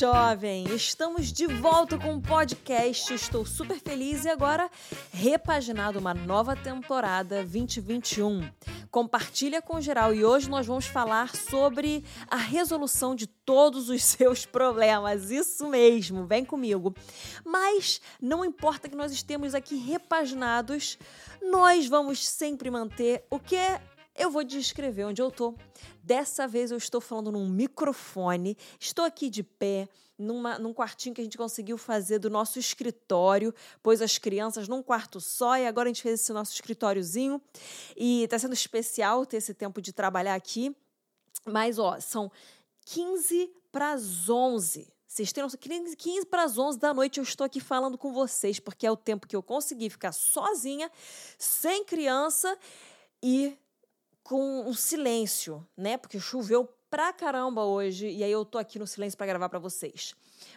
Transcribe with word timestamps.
jovem! 0.00 0.64
Estamos 0.74 1.30
de 1.30 1.46
volta 1.46 1.98
com 1.98 2.14
o 2.14 2.22
podcast. 2.22 3.12
Estou 3.12 3.44
super 3.44 3.78
feliz 3.78 4.24
e 4.24 4.30
agora 4.30 4.70
repaginado 5.12 5.98
uma 5.98 6.14
nova 6.14 6.56
temporada 6.56 7.42
2021. 7.42 8.50
Compartilha 8.90 9.60
com 9.60 9.78
geral 9.78 10.14
e 10.14 10.24
hoje 10.24 10.48
nós 10.48 10.66
vamos 10.66 10.86
falar 10.86 11.36
sobre 11.36 12.02
a 12.30 12.36
resolução 12.36 13.14
de 13.14 13.26
todos 13.26 13.90
os 13.90 14.02
seus 14.16 14.46
problemas. 14.46 15.30
Isso 15.30 15.68
mesmo, 15.68 16.24
vem 16.24 16.46
comigo. 16.46 16.94
Mas 17.44 18.00
não 18.22 18.42
importa 18.42 18.88
que 18.88 18.96
nós 18.96 19.12
estemos 19.12 19.54
aqui 19.54 19.76
repaginados, 19.76 20.98
nós 21.42 21.86
vamos 21.86 22.26
sempre 22.26 22.70
manter 22.70 23.22
o 23.28 23.38
que 23.38 23.56
eu 24.14 24.30
vou 24.30 24.44
descrever 24.44 25.04
onde 25.04 25.22
eu 25.22 25.30
tô. 25.30 25.54
Dessa 26.02 26.46
vez 26.46 26.70
eu 26.70 26.76
estou 26.76 27.00
falando 27.00 27.32
num 27.32 27.48
microfone, 27.48 28.56
estou 28.78 29.04
aqui 29.04 29.30
de 29.30 29.42
pé, 29.42 29.88
numa, 30.18 30.58
num 30.58 30.74
quartinho 30.74 31.14
que 31.14 31.20
a 31.20 31.24
gente 31.24 31.38
conseguiu 31.38 31.78
fazer 31.78 32.18
do 32.18 32.28
nosso 32.28 32.58
escritório, 32.58 33.54
pôs 33.82 34.02
as 34.02 34.18
crianças 34.18 34.68
num 34.68 34.82
quarto 34.82 35.20
só 35.20 35.56
e 35.56 35.66
agora 35.66 35.88
a 35.88 35.92
gente 35.92 36.02
fez 36.02 36.20
esse 36.20 36.32
nosso 36.32 36.52
escritóriozinho. 36.52 37.40
E 37.96 38.24
está 38.24 38.38
sendo 38.38 38.52
especial 38.52 39.24
ter 39.24 39.38
esse 39.38 39.54
tempo 39.54 39.80
de 39.80 39.92
trabalhar 39.92 40.34
aqui. 40.34 40.76
Mas, 41.46 41.78
ó, 41.78 41.98
são 42.00 42.30
15 42.84 43.50
para 43.72 43.92
as 43.92 44.28
11. 44.28 44.92
Vocês 45.06 45.32
têm 45.32 45.44
15 45.48 46.26
para 46.26 46.44
as 46.44 46.56
11 46.56 46.78
da 46.78 46.94
noite 46.94 47.18
eu 47.18 47.24
estou 47.24 47.44
aqui 47.44 47.58
falando 47.58 47.98
com 47.98 48.12
vocês, 48.12 48.60
porque 48.60 48.86
é 48.86 48.90
o 48.90 48.96
tempo 48.96 49.26
que 49.26 49.34
eu 49.34 49.42
consegui 49.42 49.90
ficar 49.90 50.12
sozinha, 50.12 50.88
sem 51.36 51.84
criança 51.84 52.56
e 53.20 53.56
com 54.30 54.60
um 54.60 54.72
silêncio, 54.72 55.66
né? 55.76 55.96
Porque 55.96 56.20
choveu 56.20 56.72
pra 56.88 57.12
caramba 57.12 57.64
hoje 57.64 58.08
e 58.08 58.22
aí 58.22 58.30
eu 58.30 58.44
tô 58.44 58.58
aqui 58.58 58.78
no 58.78 58.86
silêncio 58.86 59.18
para 59.18 59.26
gravar 59.26 59.48
para 59.48 59.58
vocês. 59.58 60.14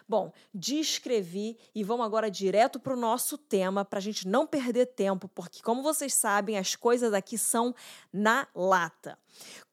Bom, 0.07 0.31
descrevi 0.53 1.57
e 1.73 1.83
vamos 1.83 2.05
agora 2.05 2.29
direto 2.29 2.79
para 2.79 2.93
o 2.93 2.95
nosso 2.95 3.35
tema 3.35 3.83
para 3.83 3.97
a 3.97 4.01
gente 4.01 4.27
não 4.27 4.45
perder 4.45 4.85
tempo, 4.85 5.27
porque 5.27 5.59
como 5.63 5.81
vocês 5.81 6.13
sabem, 6.13 6.55
as 6.55 6.75
coisas 6.75 7.15
aqui 7.15 7.35
são 7.35 7.73
na 8.13 8.47
lata. 8.53 9.17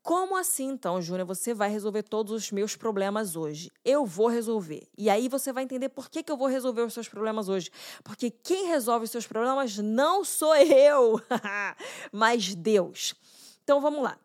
Como 0.02 0.34
assim, 0.34 0.68
então, 0.68 1.02
Júnior, 1.02 1.26
você 1.26 1.52
vai 1.52 1.68
resolver 1.68 2.02
todos 2.02 2.32
os 2.32 2.50
meus 2.50 2.74
problemas 2.74 3.36
hoje? 3.36 3.70
Eu 3.84 4.06
vou 4.06 4.28
resolver. 4.28 4.88
E 4.96 5.10
aí 5.10 5.28
você 5.28 5.52
vai 5.52 5.64
entender 5.64 5.90
por 5.90 6.08
que, 6.08 6.22
que 6.22 6.32
eu 6.32 6.38
vou 6.38 6.48
resolver 6.48 6.80
os 6.80 6.94
seus 6.94 7.06
problemas 7.06 7.50
hoje. 7.50 7.70
Porque 8.02 8.30
quem 8.30 8.66
resolve 8.68 9.04
os 9.04 9.10
seus 9.10 9.26
problemas 9.26 9.76
não 9.76 10.24
sou 10.24 10.56
eu, 10.64 11.20
mas 12.10 12.54
Deus. 12.54 13.14
Então 13.62 13.80
vamos 13.80 14.02
lá. 14.02 14.18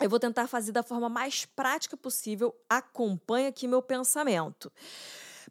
Eu 0.00 0.10
vou 0.10 0.18
tentar 0.18 0.46
fazer 0.48 0.72
da 0.72 0.82
forma 0.82 1.08
mais 1.08 1.44
prática 1.44 1.96
possível. 1.96 2.54
Acompanhe 2.68 3.46
aqui 3.46 3.68
meu 3.68 3.80
pensamento. 3.80 4.72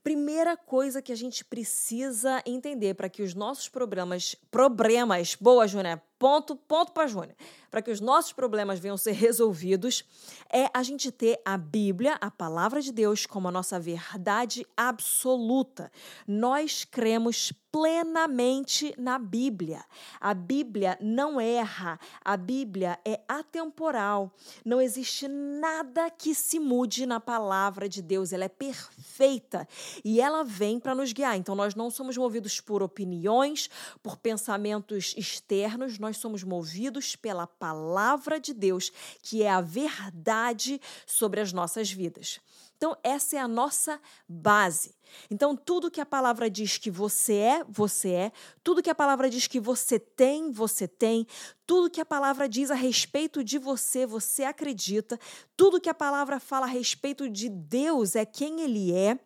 Primeira 0.04 0.58
coisa 0.58 1.02
que 1.02 1.14
a 1.14 1.16
gente 1.16 1.46
precisa 1.46 2.44
entender 2.46 2.94
para 2.94 3.08
que 3.08 3.24
os 3.24 3.34
nossos 3.34 3.70
problemas, 3.70 4.36
problemas, 4.52 5.36
boa, 5.40 5.66
Júnia, 5.66 6.02
ponto, 6.20 6.56
ponto 6.56 6.92
para 6.92 7.08
Júnia, 7.08 7.36
para 7.70 7.82
que 7.82 7.92
os 7.92 8.00
nossos 8.00 8.34
problemas 8.34 8.80
venham 8.80 8.98
ser 8.98 9.14
resolvidos, 9.14 10.04
é 10.52 10.70
a 10.74 10.84
gente 10.84 11.12
ter 11.12 11.40
a 11.44 11.58
Bíblia, 11.58 12.18
a 12.22 12.30
palavra 12.30 12.82
de 12.82 12.92
Deus, 12.92 13.26
como 13.26 13.48
a 13.48 13.52
nossa 13.52 13.80
verdade 13.80 14.66
absoluta. 14.78 15.92
Nós 16.28 16.86
cremos 16.86 17.52
plenamente 17.74 18.94
na 19.00 19.18
Bíblia. 19.18 19.84
A 20.22 20.36
Bíblia 20.36 20.96
não 21.02 21.42
erra, 21.42 22.00
a 22.24 22.38
Bíblia 22.38 23.00
é 23.04 23.20
atemporal. 23.28 24.32
Não 24.64 24.80
existe 24.80 25.28
nada 25.28 26.12
que 26.12 26.36
se 26.36 26.60
mude 26.60 27.08
na 27.08 27.20
palavra 27.20 27.90
de 27.90 28.00
Deus, 28.00 28.32
ela 28.32 28.44
é 28.44 28.50
perfeita 28.50 29.68
e 30.06 30.22
ela 30.22 30.44
vem 30.44 30.80
para 30.80 30.94
nos 30.94 31.12
guiar. 31.12 31.36
Então 31.36 31.56
nós 31.56 31.74
não 31.74 31.90
somos 31.90 32.16
movidos 32.16 32.62
por 32.62 32.84
opiniões, 32.84 33.68
por 34.04 34.18
pensamentos 34.18 35.16
externos, 35.18 35.98
nós 35.98 36.13
somos 36.18 36.44
movidos 36.44 37.16
pela 37.16 37.48
palavra 37.48 38.40
de 38.40 38.54
Deus, 38.54 38.92
que 39.22 39.44
é 39.44 39.50
a 39.50 39.62
verdade 39.62 40.80
sobre 41.06 41.42
as 41.42 41.52
nossas 41.52 41.92
vidas. 41.92 42.40
Então, 42.84 42.98
essa 43.02 43.38
é 43.38 43.40
a 43.40 43.48
nossa 43.48 43.98
base. 44.28 44.94
Então, 45.32 45.56
tudo 45.56 45.90
que 45.90 46.02
a 46.02 46.06
palavra 46.06 46.50
diz 46.50 46.78
que 46.78 46.92
você 46.92 47.36
é, 47.36 47.64
você 47.70 48.10
é. 48.10 48.32
Tudo 48.62 48.84
que 48.84 48.90
a 48.90 48.96
palavra 48.96 49.30
diz 49.30 49.48
que 49.48 49.58
você 49.60 49.98
tem, 49.98 50.52
você 50.52 50.86
tem. 50.86 51.26
Tudo 51.66 51.90
que 51.90 52.02
a 52.02 52.06
palavra 52.06 52.50
diz 52.50 52.70
a 52.70 52.76
respeito 52.76 53.42
de 53.42 53.58
você, 53.58 54.06
você 54.06 54.44
acredita. 54.44 55.18
Tudo 55.56 55.80
que 55.80 55.90
a 55.90 55.94
palavra 55.94 56.42
fala 56.42 56.66
a 56.66 56.70
respeito 56.70 57.30
de 57.30 57.48
Deus 57.48 58.18
é 58.18 58.26
quem 58.26 58.60
Ele 58.60 58.94
é. 58.94 59.18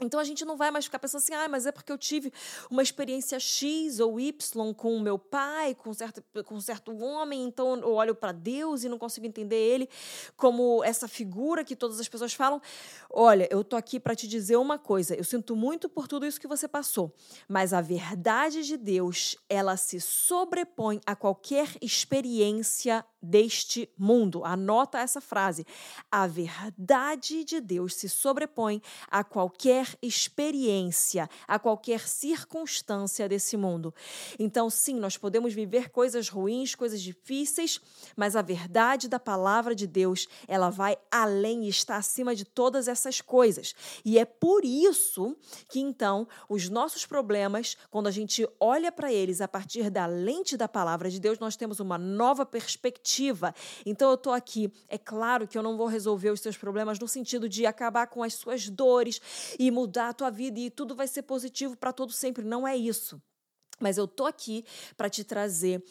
Então 0.00 0.20
a 0.20 0.24
gente 0.24 0.44
não 0.44 0.56
vai 0.56 0.70
mais 0.70 0.84
ficar 0.84 0.98
pensando 0.98 1.22
assim, 1.22 1.32
ah, 1.32 1.48
mas 1.48 1.64
é 1.64 1.72
porque 1.72 1.90
eu 1.90 1.96
tive 1.96 2.30
uma 2.70 2.82
experiência 2.82 3.40
X 3.40 3.98
ou 3.98 4.20
Y 4.20 4.74
com 4.74 4.94
o 4.94 5.00
meu 5.00 5.18
pai, 5.18 5.74
com 5.74 5.92
certo, 5.94 6.22
com 6.44 6.60
certo 6.60 6.94
homem, 6.96 7.44
então 7.44 7.76
eu 7.78 7.92
olho 7.94 8.14
para 8.14 8.30
Deus 8.32 8.84
e 8.84 8.88
não 8.88 8.98
consigo 8.98 9.26
entender 9.26 9.56
ele 9.56 9.88
como 10.36 10.84
essa 10.84 11.08
figura 11.08 11.64
que 11.64 11.74
todas 11.74 11.98
as 11.98 12.08
pessoas 12.08 12.34
falam. 12.34 12.60
Olha, 13.10 13.48
eu 13.50 13.64
tô 13.64 13.74
aqui 13.74 13.98
para 13.98 14.14
te 14.14 14.28
dizer 14.28 14.56
uma 14.56 14.78
coisa, 14.78 15.14
eu 15.14 15.24
sinto 15.24 15.56
muito 15.56 15.88
por 15.88 16.06
tudo 16.06 16.26
isso 16.26 16.40
que 16.40 16.46
você 16.46 16.68
passou, 16.68 17.14
mas 17.48 17.72
a 17.72 17.80
verdade 17.80 18.64
de 18.64 18.76
Deus, 18.76 19.36
ela 19.48 19.78
se 19.78 19.98
sobrepõe 19.98 21.00
a 21.06 21.16
qualquer 21.16 21.68
experiência 21.80 23.02
deste 23.20 23.88
mundo. 23.98 24.44
Anota 24.44 24.98
essa 24.98 25.20
frase. 25.20 25.66
A 26.10 26.26
verdade 26.26 27.44
de 27.44 27.60
Deus 27.60 27.94
se 27.94 28.08
sobrepõe 28.08 28.82
a 29.10 29.24
qualquer 29.24 29.96
experiência, 30.02 31.28
a 31.46 31.58
qualquer 31.58 32.06
circunstância 32.06 33.28
desse 33.28 33.56
mundo. 33.56 33.94
Então, 34.38 34.70
sim, 34.70 34.94
nós 34.94 35.16
podemos 35.16 35.54
viver 35.54 35.90
coisas 35.90 36.28
ruins, 36.28 36.74
coisas 36.74 37.00
difíceis, 37.00 37.80
mas 38.16 38.36
a 38.36 38.42
verdade 38.42 39.08
da 39.08 39.18
palavra 39.18 39.74
de 39.74 39.86
Deus, 39.86 40.28
ela 40.46 40.70
vai 40.70 40.96
além 41.10 41.64
e 41.64 41.68
está 41.68 41.96
acima 41.96 42.34
de 42.34 42.44
todas 42.44 42.88
essas 42.88 43.20
coisas. 43.20 43.74
E 44.04 44.18
é 44.18 44.24
por 44.24 44.64
isso 44.64 45.36
que 45.68 45.80
então 45.80 46.28
os 46.48 46.68
nossos 46.68 47.06
problemas, 47.06 47.76
quando 47.90 48.06
a 48.06 48.10
gente 48.10 48.46
olha 48.60 48.92
para 48.92 49.12
eles 49.12 49.40
a 49.40 49.48
partir 49.48 49.90
da 49.90 50.06
lente 50.06 50.56
da 50.56 50.68
palavra 50.68 51.10
de 51.10 51.18
Deus, 51.18 51.38
nós 51.38 51.56
temos 51.56 51.80
uma 51.80 51.98
nova 51.98 52.44
perspectiva 52.44 53.15
então 53.84 54.08
eu 54.10 54.14
estou 54.14 54.32
aqui. 54.32 54.72
É 54.88 54.98
claro 54.98 55.46
que 55.46 55.56
eu 55.56 55.62
não 55.62 55.76
vou 55.76 55.86
resolver 55.86 56.30
os 56.30 56.40
seus 56.40 56.56
problemas 56.56 56.98
no 56.98 57.08
sentido 57.08 57.48
de 57.48 57.66
acabar 57.66 58.06
com 58.06 58.22
as 58.22 58.34
suas 58.34 58.68
dores 58.68 59.20
e 59.58 59.70
mudar 59.70 60.10
a 60.10 60.12
tua 60.12 60.30
vida 60.30 60.58
e 60.58 60.70
tudo 60.70 60.94
vai 60.94 61.06
ser 61.06 61.22
positivo 61.22 61.76
para 61.76 61.92
todo 61.92 62.12
sempre. 62.12 62.44
Não 62.44 62.66
é 62.66 62.76
isso. 62.76 63.20
Mas 63.80 63.98
eu 63.98 64.08
tô 64.08 64.24
aqui 64.24 64.64
para 64.96 65.10
te 65.10 65.22
trazer 65.22 65.82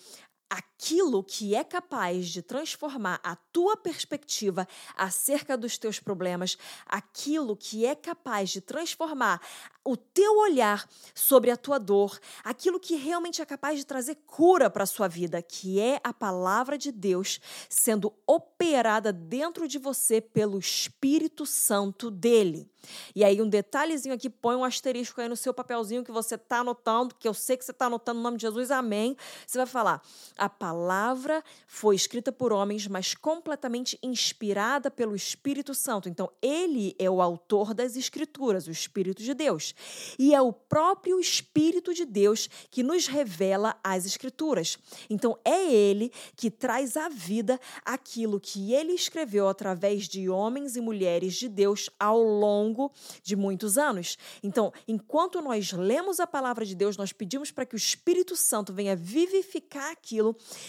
aquilo 0.56 1.24
que 1.24 1.56
é 1.56 1.64
capaz 1.64 2.28
de 2.28 2.42
transformar 2.42 3.20
a 3.24 3.36
tua 3.36 3.76
perspectiva 3.76 4.68
acerca 4.96 5.58
dos 5.58 5.78
teus 5.78 6.00
problemas, 6.00 6.58
aquilo 6.86 7.56
que 7.56 7.86
é 7.86 7.96
capaz 7.96 8.50
de 8.50 8.62
transformar 8.62 9.42
o 9.84 9.96
teu 9.96 10.40
olhar 10.40 10.90
sobre 11.14 11.52
a 11.52 11.58
tua 11.58 11.78
dor, 11.78 12.20
aquilo 12.44 12.80
que 12.80 12.96
realmente 12.96 13.42
é 13.42 13.46
capaz 13.46 13.78
de 13.78 13.86
trazer 13.86 14.16
cura 14.26 14.70
para 14.70 14.84
a 14.84 14.88
sua 14.88 15.08
vida, 15.08 15.42
que 15.42 15.80
é 15.80 16.00
a 16.04 16.12
palavra 16.12 16.78
de 16.78 16.92
Deus 16.92 17.40
sendo 17.70 18.12
operada 18.26 19.14
dentro 19.14 19.68
de 19.68 19.78
você 19.78 20.20
pelo 20.20 20.58
Espírito 20.58 21.46
Santo 21.46 22.10
dele. 22.10 22.68
E 23.16 23.24
aí, 23.24 23.42
um 23.42 23.50
detalhezinho 23.50 24.14
aqui, 24.14 24.30
põe 24.30 24.56
um 24.56 24.64
asterisco 24.64 25.20
aí 25.22 25.28
no 25.28 25.36
seu 25.36 25.54
papelzinho 25.54 26.04
que 26.04 26.12
você 26.12 26.36
está 26.36 26.60
anotando, 26.60 27.16
que 27.16 27.28
eu 27.28 27.34
sei 27.34 27.58
que 27.58 27.66
você 27.66 27.72
está 27.72 27.88
anotando 27.88 28.18
no 28.18 28.24
nome 28.24 28.38
de 28.38 28.42
Jesus, 28.42 28.72
amém. 28.72 29.16
Você 29.46 29.58
vai 29.58 29.68
falar: 29.68 30.02
a 30.46 30.50
palavra 30.50 31.44
foi 31.68 31.96
escrita 31.96 32.32
por 32.32 32.54
homens, 32.54 32.88
mas 32.88 33.14
completamente 33.14 33.98
inspirada 34.02 34.90
pelo 34.90 35.16
Espírito 35.16 35.74
Santo. 35.74 36.08
Então, 36.08 36.32
ele 36.42 36.96
é 36.98 37.10
o 37.10 37.22
autor 37.22 37.74
das 37.74 37.96
Escrituras, 37.96 38.68
o 38.68 38.72
Espírito 38.72 39.22
de 39.22 39.34
Deus. 39.34 39.74
E 40.18 40.34
é 40.34 40.42
o 40.42 40.54
próprio 40.54 41.20
Espírito 41.20 41.94
de 41.94 42.06
Deus 42.06 42.48
que 42.70 42.84
nos 42.84 43.08
revela 43.08 43.76
as 43.84 44.06
Escrituras. 44.06 44.78
Então, 45.10 45.38
é 45.44 45.72
ele 45.72 46.12
que 46.36 46.50
traz 46.50 46.96
à 46.96 47.10
vida 47.10 47.60
aquilo 47.84 48.40
que 48.40 48.74
ele 48.74 48.94
escreveu 48.94 49.50
através 49.50 50.08
de 50.08 50.30
homens 50.30 50.76
e 50.76 50.82
mulheres 50.82 51.34
de 51.34 51.50
Deus 51.50 51.90
ao 52.00 52.22
longo 52.22 52.92
de 53.22 53.36
muitos 53.36 53.78
anos. 53.78 54.18
Então, 54.42 54.72
enquanto 54.88 55.42
nós 55.42 55.72
lemos 55.72 56.20
a 56.20 56.28
palavra 56.28 56.66
de 56.66 56.76
Deus, 56.76 56.98
nós 56.98 57.12
pedimos 57.12 57.52
para 57.52 57.66
que 57.66 57.76
o 57.76 57.78
Espírito 57.78 58.36
Santo 58.36 58.72
venha 58.72 58.96
vivificar 58.96 59.92
aquilo 59.92 60.25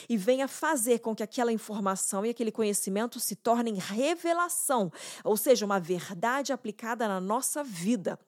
e 0.09 0.17
venha 0.17 0.49
fazer 0.49 0.99
com 0.99 1.15
que 1.15 1.23
aquela 1.23 1.53
informação 1.53 2.27
e 2.27 2.31
aquele 2.31 2.51
conhecimento 2.51 3.21
se 3.21 3.37
tornem 3.37 3.75
revelação, 3.75 4.91
ou 5.23 5.37
seja, 5.37 5.65
uma 5.65 5.79
verdade 5.79 6.53
aplicada 6.53 7.07
na 7.07 7.21
nossa 7.21 7.63
vida. 7.63 8.19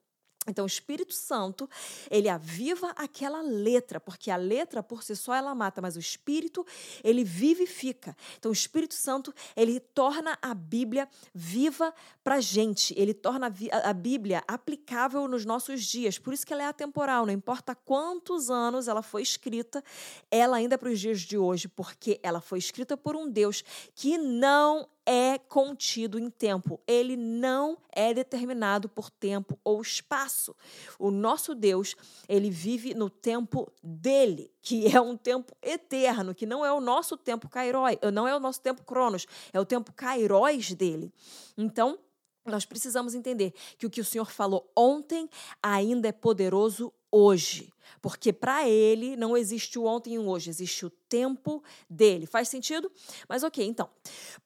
Então, 0.49 0.65
o 0.65 0.67
Espírito 0.67 1.15
Santo, 1.15 1.69
ele 2.11 2.29
aviva 2.29 2.93
aquela 2.97 3.41
letra, 3.43 4.01
porque 4.01 4.31
a 4.31 4.37
letra 4.37 4.83
por 4.83 5.03
si 5.03 5.15
só 5.15 5.35
ela 5.35 5.55
mata, 5.55 5.81
mas 5.81 5.97
o 5.97 6.01
Espírito, 6.01 6.67
ele 7.05 7.25
vivifica. 7.25 8.17
Então, 8.39 8.51
o 8.51 8.55
Espírito 8.55 8.95
Santo, 8.95 9.35
ele 9.57 9.79
torna 9.81 10.39
a 10.41 10.55
Bíblia 10.55 11.09
viva 11.35 11.95
para 12.23 12.41
gente, 12.41 12.95
ele 12.97 13.15
torna 13.15 13.53
a 13.83 13.93
Bíblia 13.93 14.43
aplicável 14.47 15.27
nos 15.29 15.45
nossos 15.45 15.85
dias. 15.85 16.19
Por 16.19 16.33
isso 16.33 16.47
que 16.47 16.53
ela 16.53 16.63
é 16.63 16.67
atemporal, 16.67 17.27
não 17.27 17.33
importa 17.33 17.75
quantos 17.75 18.51
anos 18.51 18.89
ela 18.89 19.03
foi 19.03 19.23
escrita, 19.23 19.83
ela 20.31 20.57
ainda 20.57 20.75
é 20.75 20.79
para 20.79 20.91
os 20.91 21.01
dias 21.01 21.21
de 21.21 21.39
hoje, 21.39 21.69
porque 21.69 22.21
ela 22.23 22.41
foi 22.41 22.59
escrita 22.59 22.97
por 22.97 23.17
um 23.17 23.29
Deus 23.29 23.63
que 23.95 24.19
não 24.19 24.89
é 25.11 25.39
contido 25.39 26.19
em 26.19 26.29
tempo, 26.29 26.79
ele 26.87 27.17
não 27.17 27.79
é 27.91 28.13
determinado 28.13 28.91
por 28.91 29.09
tempo 29.09 29.59
ou 29.65 29.81
espaço. 29.81 30.55
O 30.99 31.11
nosso 31.11 31.55
Deus, 31.55 31.97
ele 32.29 32.51
vive 32.51 32.93
no 32.93 33.09
tempo 33.09 33.73
dele, 33.83 34.53
que 34.61 34.87
é 34.95 35.01
um 35.01 35.17
tempo 35.17 35.57
eterno, 35.63 36.35
que 36.35 36.45
não 36.45 36.63
é 36.63 36.71
o 36.71 36.79
nosso 36.79 37.17
tempo 37.17 37.49
kairói, 37.49 37.99
não 38.13 38.29
é 38.29 38.37
o 38.37 38.39
nosso 38.39 38.61
tempo 38.61 38.85
cronos, 38.85 39.27
é 39.51 39.59
o 39.59 39.65
tempo 39.65 39.95
kairóis 39.95 40.75
dele. 40.75 41.11
Então, 41.57 41.99
nós 42.45 42.67
precisamos 42.67 43.15
entender 43.15 43.55
que 43.79 43.87
o 43.87 43.91
que 43.91 44.03
o 44.03 44.05
Senhor 44.05 44.31
falou 44.31 44.71
ontem 44.77 45.27
ainda 45.63 46.09
é 46.09 46.13
poderoso 46.13 46.93
hoje. 47.11 47.73
Porque 48.01 48.33
para 48.33 48.69
ele 48.69 49.17
não 49.17 49.37
existe 49.37 49.79
o 49.79 49.85
ontem 49.85 50.15
e 50.15 50.19
o 50.19 50.29
hoje, 50.29 50.51
existe 50.51 50.87
o 50.87 50.91
tempo 50.91 51.63
dele. 51.89 52.27
Faz 52.27 52.49
sentido? 52.49 52.91
Mas 53.29 53.43
ok, 53.43 53.65
então. 53.65 53.89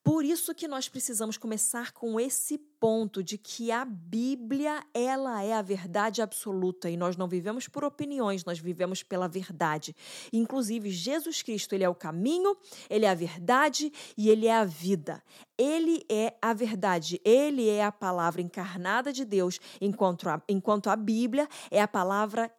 Por 0.03 0.25
isso 0.25 0.55
que 0.55 0.69
nós 0.69 0.89
precisamos 0.89 1.37
começar 1.37 1.93
com 1.93 2.19
esse 2.19 2.59
ponto 2.83 3.23
de 3.23 3.39
que 3.39 3.71
a 3.71 3.85
Bíblia, 3.85 4.83
ela 4.93 5.43
é 5.43 5.53
a 5.53 5.63
verdade 5.63 6.21
absoluta 6.21 6.91
e 6.91 6.97
nós 6.97 7.17
não 7.17 7.29
vivemos 7.29 7.69
por 7.69 7.85
opiniões, 7.85 8.45
nós 8.45 8.59
vivemos 8.59 9.05
pela 9.05 9.29
verdade. 9.29 9.95
Inclusive, 10.33 10.91
Jesus 10.91 11.43
Cristo, 11.43 11.75
ele 11.75 11.85
é 11.85 11.89
o 11.89 11.95
caminho, 11.95 12.57
ele 12.91 13.05
é 13.05 13.11
a 13.11 13.15
verdade 13.15 13.93
e 14.17 14.29
ele 14.29 14.47
é 14.47 14.55
a 14.55 14.65
vida. 14.65 15.23
Ele 15.57 16.05
é 16.09 16.37
a 16.43 16.53
verdade, 16.53 17.21
ele 17.25 17.69
é 17.69 17.85
a 17.85 17.93
palavra 17.93 18.43
encarnada 18.43 19.13
de 19.13 19.25
Deus, 19.25 19.61
enquanto 19.81 20.29
a, 20.29 20.43
enquanto 20.49 20.91
a 20.91 20.97
Bíblia 20.97 21.49
é 21.71 21.81
a 21.81 21.87
palavra 21.87 22.51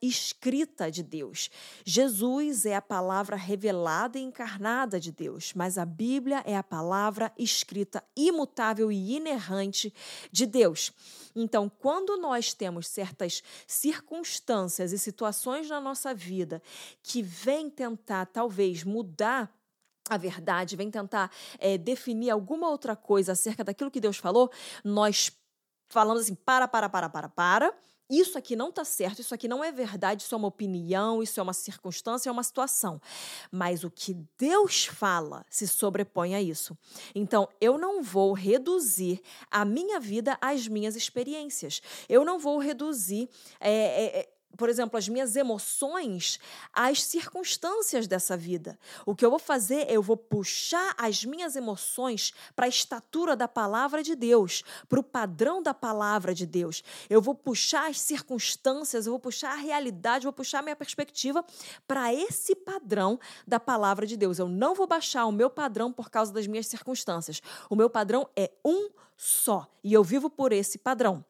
escrita 0.73 0.91
de 0.91 1.03
Deus. 1.03 1.49
Jesus 1.85 2.65
é 2.65 2.75
a 2.75 2.81
palavra 2.81 3.35
revelada 3.35 4.17
e 4.17 4.23
encarnada 4.23 4.99
de 4.99 5.11
Deus, 5.11 5.53
mas 5.53 5.77
a 5.77 5.85
Bíblia 5.85 6.43
é 6.45 6.57
a 6.57 6.63
palavra 6.63 7.31
escrita 7.37 8.03
imutável 8.15 8.91
e 8.91 9.15
inerrante 9.15 9.93
de 10.31 10.45
Deus. 10.45 10.91
Então, 11.35 11.69
quando 11.69 12.17
nós 12.17 12.53
temos 12.53 12.87
certas 12.87 13.43
circunstâncias 13.67 14.91
e 14.91 14.99
situações 14.99 15.69
na 15.69 15.79
nossa 15.79 16.13
vida 16.13 16.61
que 17.03 17.21
vêm 17.21 17.69
tentar, 17.69 18.25
talvez, 18.25 18.83
mudar 18.83 19.51
a 20.09 20.17
verdade, 20.17 20.75
vem 20.75 20.91
tentar 20.91 21.31
é, 21.59 21.77
definir 21.77 22.29
alguma 22.29 22.69
outra 22.69 22.95
coisa 22.95 23.31
acerca 23.31 23.63
daquilo 23.63 23.91
que 23.91 24.01
Deus 24.01 24.17
falou, 24.17 24.51
nós 24.83 25.31
falamos 25.87 26.23
assim: 26.23 26.35
para, 26.35 26.67
para, 26.67 26.89
para, 26.89 27.09
para, 27.09 27.29
para 27.29 27.73
isso 28.09 28.37
aqui 28.37 28.55
não 28.55 28.69
está 28.69 28.83
certo, 28.83 29.19
isso 29.19 29.33
aqui 29.33 29.47
não 29.47 29.63
é 29.63 29.71
verdade, 29.71 30.23
isso 30.23 30.35
é 30.35 30.37
uma 30.37 30.47
opinião, 30.47 31.23
isso 31.23 31.39
é 31.39 31.43
uma 31.43 31.53
circunstância, 31.53 32.29
é 32.29 32.31
uma 32.31 32.43
situação. 32.43 33.01
Mas 33.51 33.83
o 33.83 33.89
que 33.89 34.15
Deus 34.37 34.85
fala 34.85 35.45
se 35.49 35.67
sobrepõe 35.67 36.35
a 36.35 36.41
isso. 36.41 36.77
Então, 37.15 37.47
eu 37.61 37.77
não 37.77 38.03
vou 38.03 38.33
reduzir 38.33 39.21
a 39.49 39.63
minha 39.63 39.99
vida 39.99 40.37
às 40.41 40.67
minhas 40.67 40.95
experiências. 40.95 41.81
Eu 42.09 42.25
não 42.25 42.37
vou 42.37 42.57
reduzir 42.57 43.29
é, 43.59 44.19
é, 44.19 44.32
por 44.57 44.69
exemplo, 44.69 44.97
as 44.97 45.07
minhas 45.07 45.35
emoções 45.35 46.39
às 46.71 47.03
circunstâncias 47.03 48.07
dessa 48.07 48.37
vida. 48.37 48.77
O 49.05 49.15
que 49.15 49.25
eu 49.25 49.29
vou 49.29 49.39
fazer 49.39 49.87
é 49.87 49.93
eu 49.93 50.01
vou 50.01 50.17
puxar 50.17 50.93
as 50.97 51.25
minhas 51.25 51.55
emoções 51.55 52.33
para 52.55 52.65
a 52.65 52.69
estatura 52.69 53.35
da 53.35 53.47
palavra 53.47 54.03
de 54.03 54.15
Deus, 54.15 54.63
para 54.87 54.99
o 54.99 55.03
padrão 55.03 55.61
da 55.61 55.73
palavra 55.73 56.33
de 56.33 56.45
Deus. 56.45 56.83
Eu 57.09 57.21
vou 57.21 57.33
puxar 57.33 57.89
as 57.89 57.99
circunstâncias, 57.99 59.05
eu 59.05 59.13
vou 59.13 59.19
puxar 59.19 59.51
a 59.51 59.55
realidade, 59.55 60.25
eu 60.25 60.31
vou 60.31 60.33
puxar 60.33 60.59
a 60.59 60.63
minha 60.63 60.75
perspectiva 60.75 61.43
para 61.87 62.13
esse 62.13 62.55
padrão 62.55 63.19
da 63.47 63.59
palavra 63.59 64.05
de 64.05 64.15
Deus. 64.15 64.39
Eu 64.39 64.47
não 64.47 64.75
vou 64.75 64.85
baixar 64.85 65.25
o 65.25 65.31
meu 65.31 65.49
padrão 65.49 65.91
por 65.91 66.09
causa 66.09 66.31
das 66.31 66.47
minhas 66.47 66.67
circunstâncias. 66.67 67.41
O 67.69 67.75
meu 67.75 67.89
padrão 67.89 68.29
é 68.35 68.51
um 68.63 68.89
só 69.17 69.67
e 69.83 69.93
eu 69.93 70.03
vivo 70.03 70.29
por 70.29 70.51
esse 70.51 70.77
padrão. 70.77 71.23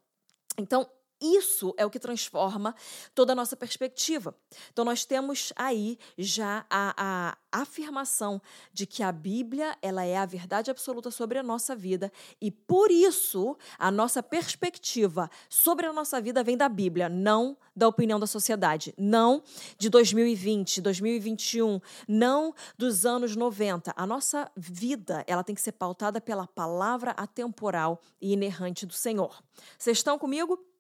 Então, 0.58 0.90
isso 1.24 1.74
é 1.78 1.86
o 1.86 1.90
que 1.90 2.00
transforma 2.00 2.76
toda 3.16 3.32
a 3.32 3.36
nossa 3.36 3.56
perspectiva. 3.56 4.36
Então, 4.72 4.84
nós 4.84 5.06
temos 5.06 5.54
aí 5.56 5.98
já 6.18 6.66
a, 6.70 6.94
a 6.98 7.62
afirmação 7.62 8.42
de 8.74 8.86
que 8.86 9.02
a 9.02 9.12
Bíblia 9.12 9.78
ela 9.82 10.04
é 10.04 10.18
a 10.18 10.26
verdade 10.26 10.70
absoluta 10.70 11.10
sobre 11.12 11.38
a 11.40 11.44
nossa 11.44 11.76
vida 11.76 12.12
e, 12.42 12.52
por 12.52 12.92
isso, 12.92 13.58
a 13.78 13.90
nossa 13.90 14.22
perspectiva 14.22 15.30
sobre 15.48 15.86
a 15.86 15.94
nossa 15.94 16.20
vida 16.20 16.44
vem 16.44 16.58
da 16.58 16.68
Bíblia, 16.68 17.08
não 17.08 17.58
da 17.76 17.88
opinião 17.88 18.20
da 18.20 18.28
sociedade, 18.28 18.94
não 18.98 19.44
de 19.78 19.90
2020, 19.90 20.82
2021, 20.82 21.80
não 22.08 22.54
dos 22.78 23.06
anos 23.06 23.36
90. 23.36 23.94
A 23.96 24.06
nossa 24.06 24.52
vida 24.56 25.24
ela 25.28 25.44
tem 25.44 25.56
que 25.56 25.62
ser 25.62 25.74
pautada 25.74 26.20
pela 26.20 26.48
palavra 26.48 27.12
atemporal 27.12 28.02
e 28.22 28.34
inerrante 28.34 28.86
do 28.86 28.94
Senhor. 28.94 29.42
Vocês 29.78 29.98
estão 29.98 30.18
comigo? 30.18 30.73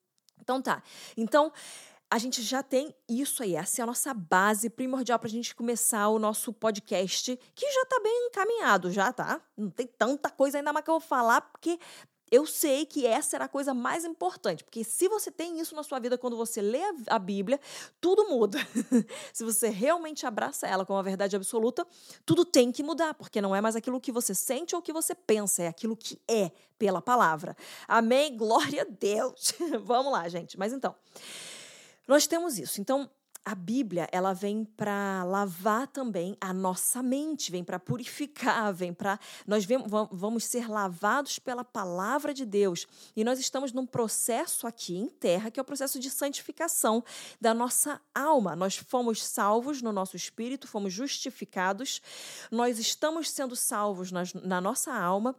Então 0.43 0.61
tá. 0.61 0.83
Então, 1.15 1.51
a 2.11 2.17
gente 2.19 2.43
já 2.43 2.61
tem 2.61 2.93
isso 3.09 3.41
aí, 3.41 3.55
essa 3.55 3.81
é 3.81 3.83
a 3.83 3.87
nossa 3.87 4.13
base 4.13 4.69
primordial 4.69 5.17
para 5.17 5.27
a 5.27 5.31
gente 5.31 5.55
começar 5.55 6.09
o 6.09 6.19
nosso 6.19 6.53
podcast, 6.53 7.35
que 7.55 7.71
já 7.71 7.81
está 7.81 7.99
bem 8.01 8.27
encaminhado, 8.27 8.91
já 8.91 9.11
tá? 9.11 9.41
Não 9.57 9.71
tem 9.71 9.87
tanta 9.87 10.29
coisa 10.29 10.59
ainda 10.59 10.71
mais 10.71 10.83
que 10.83 10.91
eu 10.91 10.99
vou 10.99 11.01
falar, 11.01 11.41
porque 11.41 11.79
eu 12.33 12.47
sei 12.47 12.83
que 12.83 13.05
essa 13.05 13.37
era 13.37 13.45
a 13.45 13.47
coisa 13.47 13.75
mais 13.75 14.03
importante, 14.03 14.63
porque 14.63 14.83
se 14.83 15.07
você 15.07 15.29
tem 15.29 15.59
isso 15.59 15.75
na 15.75 15.83
sua 15.83 15.99
vida 15.99 16.17
quando 16.17 16.35
você 16.35 16.63
lê 16.63 16.81
a 17.05 17.19
Bíblia, 17.19 17.59
tudo 18.01 18.27
muda. 18.27 18.57
se 19.31 19.43
você 19.43 19.69
realmente 19.69 20.25
abraça 20.25 20.65
ela 20.65 20.83
como 20.83 20.97
a 20.97 21.03
verdade 21.03 21.35
absoluta, 21.35 21.85
tudo 22.25 22.43
tem 22.43 22.71
que 22.71 22.81
mudar, 22.81 23.13
porque 23.13 23.39
não 23.39 23.55
é 23.55 23.61
mais 23.61 23.75
aquilo 23.75 24.01
que 24.01 24.11
você 24.11 24.33
sente 24.33 24.75
ou 24.75 24.81
que 24.81 24.91
você 24.91 25.13
pensa, 25.13 25.61
é 25.61 25.67
aquilo 25.67 25.95
que 25.95 26.19
é 26.27 26.51
pela 26.79 27.03
palavra. 27.03 27.55
Amém? 27.87 28.35
Glória 28.35 28.81
a 28.81 28.85
Deus. 28.85 29.53
Vamos 29.83 30.11
lá, 30.11 30.27
gente. 30.27 30.57
Mas 30.57 30.73
então, 30.73 30.95
nós 32.07 32.25
temos 32.25 32.57
isso. 32.57 32.81
Então, 32.81 33.07
a 33.45 33.55
Bíblia 33.55 34.07
ela 34.11 34.33
vem 34.33 34.63
para 34.63 35.23
lavar 35.23 35.87
também 35.87 36.37
a 36.39 36.53
nossa 36.53 37.03
mente, 37.03 37.51
vem 37.51 37.63
para 37.63 37.79
purificar, 37.79 38.73
vem 38.73 38.93
para 38.93 39.19
nós 39.45 39.65
vamos 40.11 40.45
ser 40.45 40.69
lavados 40.69 41.39
pela 41.39 41.63
palavra 41.63 42.33
de 42.33 42.45
Deus. 42.45 42.87
E 43.15 43.23
nós 43.23 43.39
estamos 43.39 43.71
num 43.73 43.85
processo 43.85 44.65
aqui 44.65 44.95
em 44.95 45.09
terra 45.09 45.51
que 45.51 45.59
é 45.59 45.63
o 45.63 45.65
processo 45.65 45.99
de 45.99 46.09
santificação 46.09 47.03
da 47.39 47.53
nossa 47.53 48.01
alma. 48.13 48.55
Nós 48.55 48.77
fomos 48.77 49.23
salvos 49.23 49.81
no 49.81 49.91
nosso 49.91 50.15
espírito, 50.15 50.67
fomos 50.67 50.93
justificados, 50.93 52.01
nós 52.49 52.79
estamos 52.79 53.29
sendo 53.29 53.55
salvos 53.55 54.11
na, 54.11 54.23
na 54.43 54.61
nossa 54.61 54.93
alma 54.93 55.35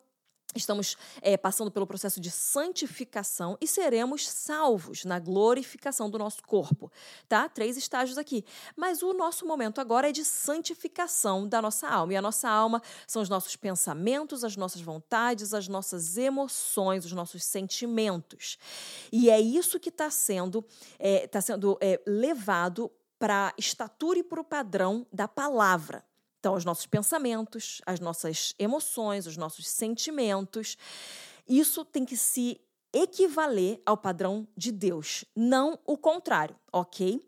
Estamos 0.54 0.96
é, 1.20 1.37
passando 1.37 1.70
pelo 1.70 1.87
processo 1.87 2.20
de 2.20 2.30
santificação 2.30 3.58
e 3.61 3.66
seremos 3.66 4.28
salvos 4.28 5.04
na 5.04 5.18
glorificação 5.18 6.08
do 6.08 6.18
nosso 6.18 6.42
corpo, 6.44 6.92
tá? 7.28 7.49
Três 7.49 7.76
estágios 7.76 8.16
aqui. 8.16 8.44
Mas 8.76 9.02
o 9.02 9.12
nosso 9.12 9.46
momento 9.46 9.80
agora 9.80 10.08
é 10.08 10.12
de 10.12 10.25
santificação 10.25 11.49
da 11.49 11.61
nossa 11.61 11.88
alma. 11.88 12.12
E 12.12 12.16
a 12.16 12.23
nossa 12.23 12.49
alma 12.49 12.80
são 13.06 13.20
os 13.20 13.28
nossos 13.28 13.56
pensamentos, 13.56 14.44
as 14.44 14.56
nossas 14.56 14.80
vontades, 14.80 15.52
as 15.52 15.66
nossas 15.66 16.16
emoções, 16.16 17.04
os 17.04 17.12
nossos 17.12 17.44
sentimentos. 17.44 18.56
E 19.11 19.30
é 19.30 19.40
isso 19.40 19.80
que 19.80 19.88
está 19.88 20.11
sendo, 20.11 20.64
é, 20.99 21.26
tá 21.26 21.40
sendo 21.40 21.76
é, 21.80 22.00
levado 22.06 22.90
para 23.18 23.49
a 23.49 23.54
estatura 23.58 24.18
e 24.18 24.23
para 24.23 24.40
o 24.40 24.44
padrão 24.44 25.06
da 25.12 25.26
palavra. 25.26 26.04
Então, 26.44 26.56
os 26.56 26.64
nossos 26.66 26.84
pensamentos, 26.84 27.80
as 27.86 28.00
nossas 28.00 28.54
emoções, 28.58 29.26
os 29.26 29.34
nossos 29.34 29.66
sentimentos, 29.66 30.76
isso 31.48 31.86
tem 31.86 32.04
que 32.04 32.18
se 32.18 32.60
equivaler 32.92 33.80
ao 33.86 33.96
padrão 33.96 34.46
de 34.54 34.70
Deus, 34.70 35.24
não 35.34 35.78
o 35.86 35.96
contrário, 35.96 36.54
ok? 36.70 37.26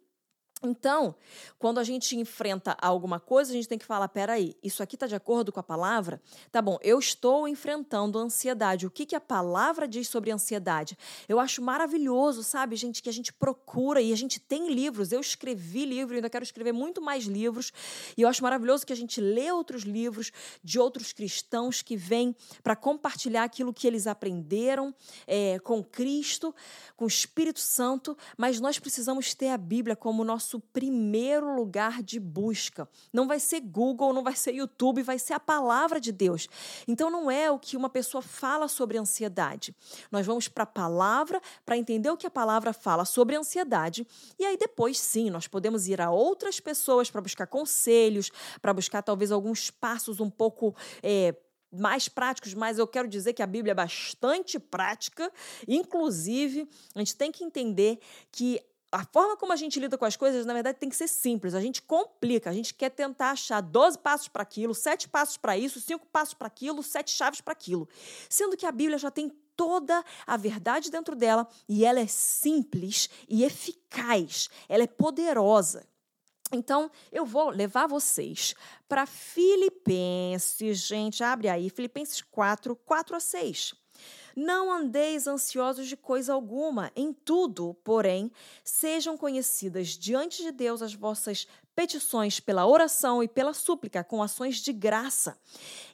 Então, 0.62 1.14
quando 1.58 1.78
a 1.78 1.84
gente 1.84 2.16
enfrenta 2.16 2.74
alguma 2.80 3.20
coisa, 3.20 3.50
a 3.50 3.54
gente 3.54 3.68
tem 3.68 3.76
que 3.76 3.84
falar: 3.84 4.08
peraí, 4.08 4.56
isso 4.62 4.82
aqui 4.82 4.96
está 4.96 5.06
de 5.06 5.14
acordo 5.14 5.52
com 5.52 5.60
a 5.60 5.62
palavra? 5.62 6.20
Tá 6.50 6.62
bom, 6.62 6.78
eu 6.80 6.98
estou 6.98 7.46
enfrentando 7.46 8.18
ansiedade. 8.18 8.86
O 8.86 8.90
que, 8.90 9.04
que 9.04 9.14
a 9.14 9.20
palavra 9.20 9.86
diz 9.86 10.08
sobre 10.08 10.30
ansiedade? 10.30 10.96
Eu 11.28 11.38
acho 11.38 11.60
maravilhoso, 11.60 12.42
sabe, 12.42 12.74
gente, 12.74 13.02
que 13.02 13.08
a 13.10 13.12
gente 13.12 13.34
procura 13.34 14.00
e 14.00 14.14
a 14.14 14.16
gente 14.16 14.40
tem 14.40 14.72
livros. 14.72 15.12
Eu 15.12 15.20
escrevi 15.20 15.84
livro, 15.84 16.14
ainda 16.14 16.30
quero 16.30 16.42
escrever 16.42 16.72
muito 16.72 17.02
mais 17.02 17.24
livros. 17.24 17.70
E 18.16 18.22
eu 18.22 18.28
acho 18.28 18.42
maravilhoso 18.42 18.86
que 18.86 18.94
a 18.94 18.96
gente 18.96 19.20
lê 19.20 19.52
outros 19.52 19.82
livros 19.82 20.32
de 20.64 20.78
outros 20.78 21.12
cristãos 21.12 21.82
que 21.82 21.98
vêm 21.98 22.34
para 22.62 22.74
compartilhar 22.74 23.44
aquilo 23.44 23.74
que 23.74 23.86
eles 23.86 24.06
aprenderam 24.06 24.94
é, 25.26 25.58
com 25.58 25.84
Cristo, 25.84 26.54
com 26.96 27.04
o 27.04 27.08
Espírito 27.08 27.60
Santo. 27.60 28.16
Mas 28.38 28.58
nós 28.58 28.78
precisamos 28.78 29.34
ter 29.34 29.50
a 29.50 29.58
Bíblia 29.58 29.94
como 29.94 30.24
nosso 30.24 30.45
nosso 30.46 30.60
primeiro 30.60 31.56
lugar 31.56 32.02
de 32.02 32.20
busca. 32.20 32.88
Não 33.12 33.26
vai 33.26 33.40
ser 33.40 33.60
Google, 33.60 34.12
não 34.12 34.22
vai 34.22 34.36
ser 34.36 34.54
YouTube, 34.54 35.02
vai 35.02 35.18
ser 35.18 35.32
a 35.32 35.40
palavra 35.40 36.00
de 36.00 36.12
Deus. 36.12 36.48
Então 36.86 37.10
não 37.10 37.28
é 37.28 37.50
o 37.50 37.58
que 37.58 37.76
uma 37.76 37.90
pessoa 37.90 38.22
fala 38.22 38.68
sobre 38.68 38.96
ansiedade. 38.96 39.74
Nós 40.10 40.24
vamos 40.24 40.46
para 40.46 40.62
a 40.62 40.66
palavra 40.66 41.42
para 41.64 41.76
entender 41.76 42.10
o 42.10 42.16
que 42.16 42.28
a 42.28 42.30
palavra 42.30 42.72
fala 42.72 43.04
sobre 43.04 43.34
ansiedade 43.34 44.06
e 44.38 44.44
aí 44.44 44.56
depois 44.56 45.00
sim, 45.00 45.30
nós 45.30 45.48
podemos 45.48 45.88
ir 45.88 46.00
a 46.00 46.10
outras 46.10 46.60
pessoas 46.60 47.10
para 47.10 47.20
buscar 47.20 47.48
conselhos, 47.48 48.30
para 48.62 48.72
buscar 48.72 49.02
talvez 49.02 49.32
alguns 49.32 49.70
passos 49.70 50.20
um 50.20 50.30
pouco 50.30 50.76
é, 51.02 51.34
mais 51.72 52.08
práticos, 52.08 52.54
mas 52.54 52.78
eu 52.78 52.86
quero 52.86 53.08
dizer 53.08 53.32
que 53.32 53.42
a 53.42 53.46
Bíblia 53.46 53.72
é 53.72 53.74
bastante 53.74 54.58
prática. 54.58 55.30
Inclusive, 55.66 56.68
a 56.94 57.00
gente 57.00 57.16
tem 57.16 57.32
que 57.32 57.42
entender 57.42 57.98
que 58.30 58.60
a 58.90 59.04
forma 59.04 59.36
como 59.36 59.52
a 59.52 59.56
gente 59.56 59.80
lida 59.80 59.98
com 59.98 60.04
as 60.04 60.16
coisas, 60.16 60.46
na 60.46 60.52
verdade, 60.54 60.78
tem 60.78 60.88
que 60.88 60.96
ser 60.96 61.08
simples. 61.08 61.54
A 61.54 61.60
gente 61.60 61.82
complica, 61.82 62.50
a 62.50 62.52
gente 62.52 62.72
quer 62.72 62.90
tentar 62.90 63.30
achar 63.30 63.60
12 63.60 63.98
passos 63.98 64.28
para 64.28 64.42
aquilo, 64.42 64.74
7 64.74 65.08
passos 65.08 65.36
para 65.36 65.56
isso, 65.56 65.80
5 65.80 66.06
passos 66.06 66.34
para 66.34 66.46
aquilo, 66.46 66.82
7 66.82 67.10
chaves 67.10 67.40
para 67.40 67.52
aquilo. 67.52 67.88
Sendo 68.28 68.56
que 68.56 68.66
a 68.66 68.72
Bíblia 68.72 68.98
já 68.98 69.10
tem 69.10 69.30
toda 69.56 70.04
a 70.26 70.36
verdade 70.36 70.90
dentro 70.90 71.16
dela 71.16 71.48
e 71.68 71.84
ela 71.84 71.98
é 71.98 72.06
simples 72.06 73.08
e 73.28 73.44
eficaz, 73.44 74.48
ela 74.68 74.84
é 74.84 74.86
poderosa. 74.86 75.86
Então, 76.52 76.90
eu 77.10 77.26
vou 77.26 77.50
levar 77.50 77.88
vocês 77.88 78.54
para 78.88 79.04
Filipenses, 79.04 80.78
gente, 80.78 81.24
abre 81.24 81.48
aí, 81.48 81.68
Filipenses 81.70 82.22
4, 82.22 82.76
4 82.76 83.16
a 83.16 83.20
6. 83.20 83.85
Não 84.36 84.70
andeis 84.70 85.26
ansiosos 85.26 85.88
de 85.88 85.96
coisa 85.96 86.34
alguma, 86.34 86.92
em 86.94 87.10
tudo, 87.10 87.72
porém, 87.82 88.30
sejam 88.62 89.16
conhecidas 89.16 89.88
diante 89.88 90.42
de 90.42 90.52
Deus 90.52 90.82
as 90.82 90.92
vossas 90.92 91.48
petições 91.74 92.38
pela 92.38 92.66
oração 92.66 93.22
e 93.22 93.28
pela 93.28 93.54
súplica, 93.54 94.04
com 94.04 94.22
ações 94.22 94.56
de 94.56 94.74
graça. 94.74 95.38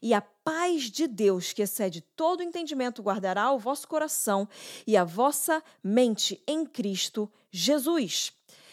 E 0.02 0.12
a 0.12 0.20
paz 0.20 0.90
de 0.90 1.06
Deus, 1.06 1.52
que 1.52 1.62
excede 1.62 2.00
todo 2.00 2.42
entendimento, 2.42 3.00
guardará 3.00 3.52
o 3.52 3.60
vosso 3.60 3.86
coração 3.86 4.48
e 4.86 4.96
a 4.96 5.04
vossa 5.04 5.62
mente 5.82 6.42
em 6.44 6.66
Cristo 6.66 7.30
Jesus. 7.50 8.32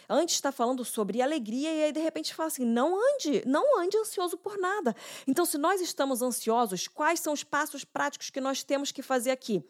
Antes 0.09 0.35
está 0.35 0.51
falando 0.51 0.83
sobre 0.83 1.21
alegria 1.21 1.71
e 1.71 1.83
aí 1.83 1.91
de 1.91 1.99
repente 1.99 2.33
fala 2.33 2.47
assim: 2.47 2.65
não 2.65 2.97
ande, 2.97 3.43
não 3.45 3.79
ande 3.79 3.95
ansioso 3.95 4.35
por 4.37 4.57
nada. 4.57 4.95
Então, 5.27 5.45
se 5.45 5.57
nós 5.57 5.79
estamos 5.81 6.21
ansiosos, 6.21 6.87
quais 6.87 7.19
são 7.19 7.31
os 7.31 7.43
passos 7.43 7.83
práticos 7.83 8.31
que 8.31 8.41
nós 8.41 8.63
temos 8.63 8.91
que 8.91 9.03
fazer 9.03 9.29
aqui? 9.31 9.63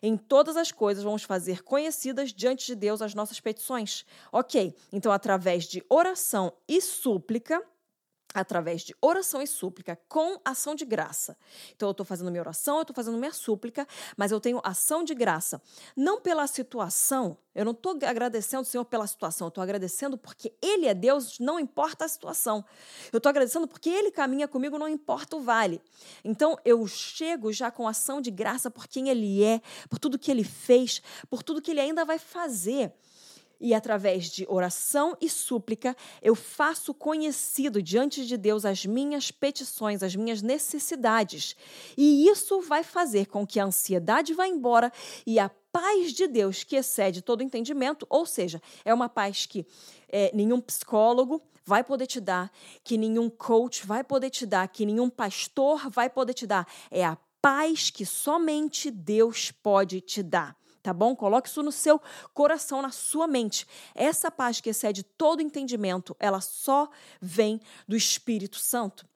Em 0.00 0.16
todas 0.16 0.56
as 0.56 0.70
coisas 0.70 1.02
vamos 1.02 1.22
fazer 1.24 1.62
conhecidas 1.62 2.32
diante 2.32 2.66
de 2.66 2.74
Deus 2.74 3.02
as 3.02 3.14
nossas 3.14 3.40
petições. 3.40 4.04
Ok, 4.30 4.74
então 4.92 5.10
através 5.10 5.64
de 5.64 5.84
oração 5.88 6.52
e 6.68 6.80
súplica, 6.80 7.62
através 8.34 8.82
de 8.82 8.94
oração 9.00 9.42
e 9.42 9.46
súplica 9.46 9.98
com 10.08 10.40
ação 10.44 10.74
de 10.74 10.84
graça. 10.84 11.36
Então 11.74 11.88
eu 11.88 11.92
estou 11.92 12.06
fazendo 12.06 12.30
minha 12.30 12.42
oração, 12.42 12.76
eu 12.76 12.82
estou 12.82 12.94
fazendo 12.94 13.18
minha 13.18 13.32
súplica, 13.32 13.86
mas 14.16 14.30
eu 14.32 14.40
tenho 14.40 14.60
ação 14.64 15.04
de 15.04 15.14
graça. 15.14 15.60
Não 15.96 16.20
pela 16.20 16.46
situação, 16.46 17.36
eu 17.54 17.64
não 17.64 17.72
estou 17.72 17.98
agradecendo 18.06 18.62
o 18.62 18.64
Senhor 18.64 18.84
pela 18.84 19.06
situação, 19.06 19.46
eu 19.46 19.50
estou 19.50 19.62
agradecendo 19.62 20.16
porque 20.16 20.54
Ele 20.60 20.86
é 20.86 20.94
Deus, 20.94 21.38
não 21.38 21.60
importa 21.60 22.04
a 22.04 22.08
situação. 22.08 22.64
Eu 23.12 23.18
estou 23.18 23.30
agradecendo 23.30 23.68
porque 23.68 23.90
Ele 23.90 24.10
caminha 24.10 24.48
comigo, 24.48 24.78
não 24.78 24.88
importa 24.88 25.36
o 25.36 25.40
vale. 25.40 25.80
Então 26.24 26.56
eu 26.64 26.86
chego 26.86 27.52
já 27.52 27.70
com 27.70 27.86
ação 27.86 28.20
de 28.20 28.30
graça 28.30 28.70
por 28.70 28.86
quem 28.86 29.08
Ele 29.08 29.44
é, 29.44 29.60
por 29.88 29.98
tudo 29.98 30.18
que 30.18 30.30
Ele 30.30 30.44
fez, 30.44 31.02
por 31.28 31.42
tudo 31.42 31.60
que 31.60 31.70
Ele 31.70 31.80
ainda 31.80 32.04
vai 32.04 32.18
fazer 32.18 32.92
e 33.62 33.72
através 33.72 34.26
de 34.26 34.44
oração 34.48 35.16
e 35.20 35.30
súplica 35.30 35.96
eu 36.20 36.34
faço 36.34 36.92
conhecido 36.92 37.80
diante 37.80 38.26
de 38.26 38.36
Deus 38.36 38.64
as 38.64 38.84
minhas 38.84 39.30
petições, 39.30 40.02
as 40.02 40.16
minhas 40.16 40.42
necessidades. 40.42 41.56
E 41.96 42.28
isso 42.28 42.60
vai 42.60 42.82
fazer 42.82 43.26
com 43.26 43.46
que 43.46 43.60
a 43.60 43.64
ansiedade 43.64 44.34
vá 44.34 44.46
embora 44.46 44.92
e 45.24 45.38
a 45.38 45.48
paz 45.48 46.12
de 46.12 46.26
Deus, 46.26 46.64
que 46.64 46.76
excede 46.76 47.22
todo 47.22 47.42
entendimento, 47.42 48.06
ou 48.10 48.26
seja, 48.26 48.60
é 48.84 48.92
uma 48.92 49.08
paz 49.08 49.46
que 49.46 49.64
é, 50.08 50.30
nenhum 50.34 50.60
psicólogo 50.60 51.40
vai 51.64 51.82
poder 51.82 52.06
te 52.06 52.20
dar, 52.20 52.52
que 52.84 52.98
nenhum 52.98 53.30
coach 53.30 53.86
vai 53.86 54.04
poder 54.04 54.28
te 54.28 54.44
dar, 54.44 54.68
que 54.68 54.84
nenhum 54.84 55.08
pastor 55.08 55.88
vai 55.88 56.10
poder 56.10 56.34
te 56.34 56.46
dar. 56.46 56.66
É 56.90 57.04
a 57.04 57.16
paz 57.40 57.88
que 57.88 58.04
somente 58.04 58.90
Deus 58.90 59.50
pode 59.50 60.00
te 60.00 60.22
dar 60.22 60.56
tá 60.82 60.92
bom? 60.92 61.14
Coloque 61.14 61.48
isso 61.48 61.62
no 61.62 61.72
seu 61.72 62.00
coração, 62.34 62.82
na 62.82 62.90
sua 62.90 63.26
mente. 63.26 63.66
Essa 63.94 64.30
paz 64.30 64.60
que 64.60 64.70
excede 64.70 65.02
todo 65.02 65.40
entendimento, 65.40 66.16
ela 66.18 66.40
só 66.40 66.90
vem 67.20 67.60
do 67.86 67.96
Espírito 67.96 68.58
Santo. 68.58 69.06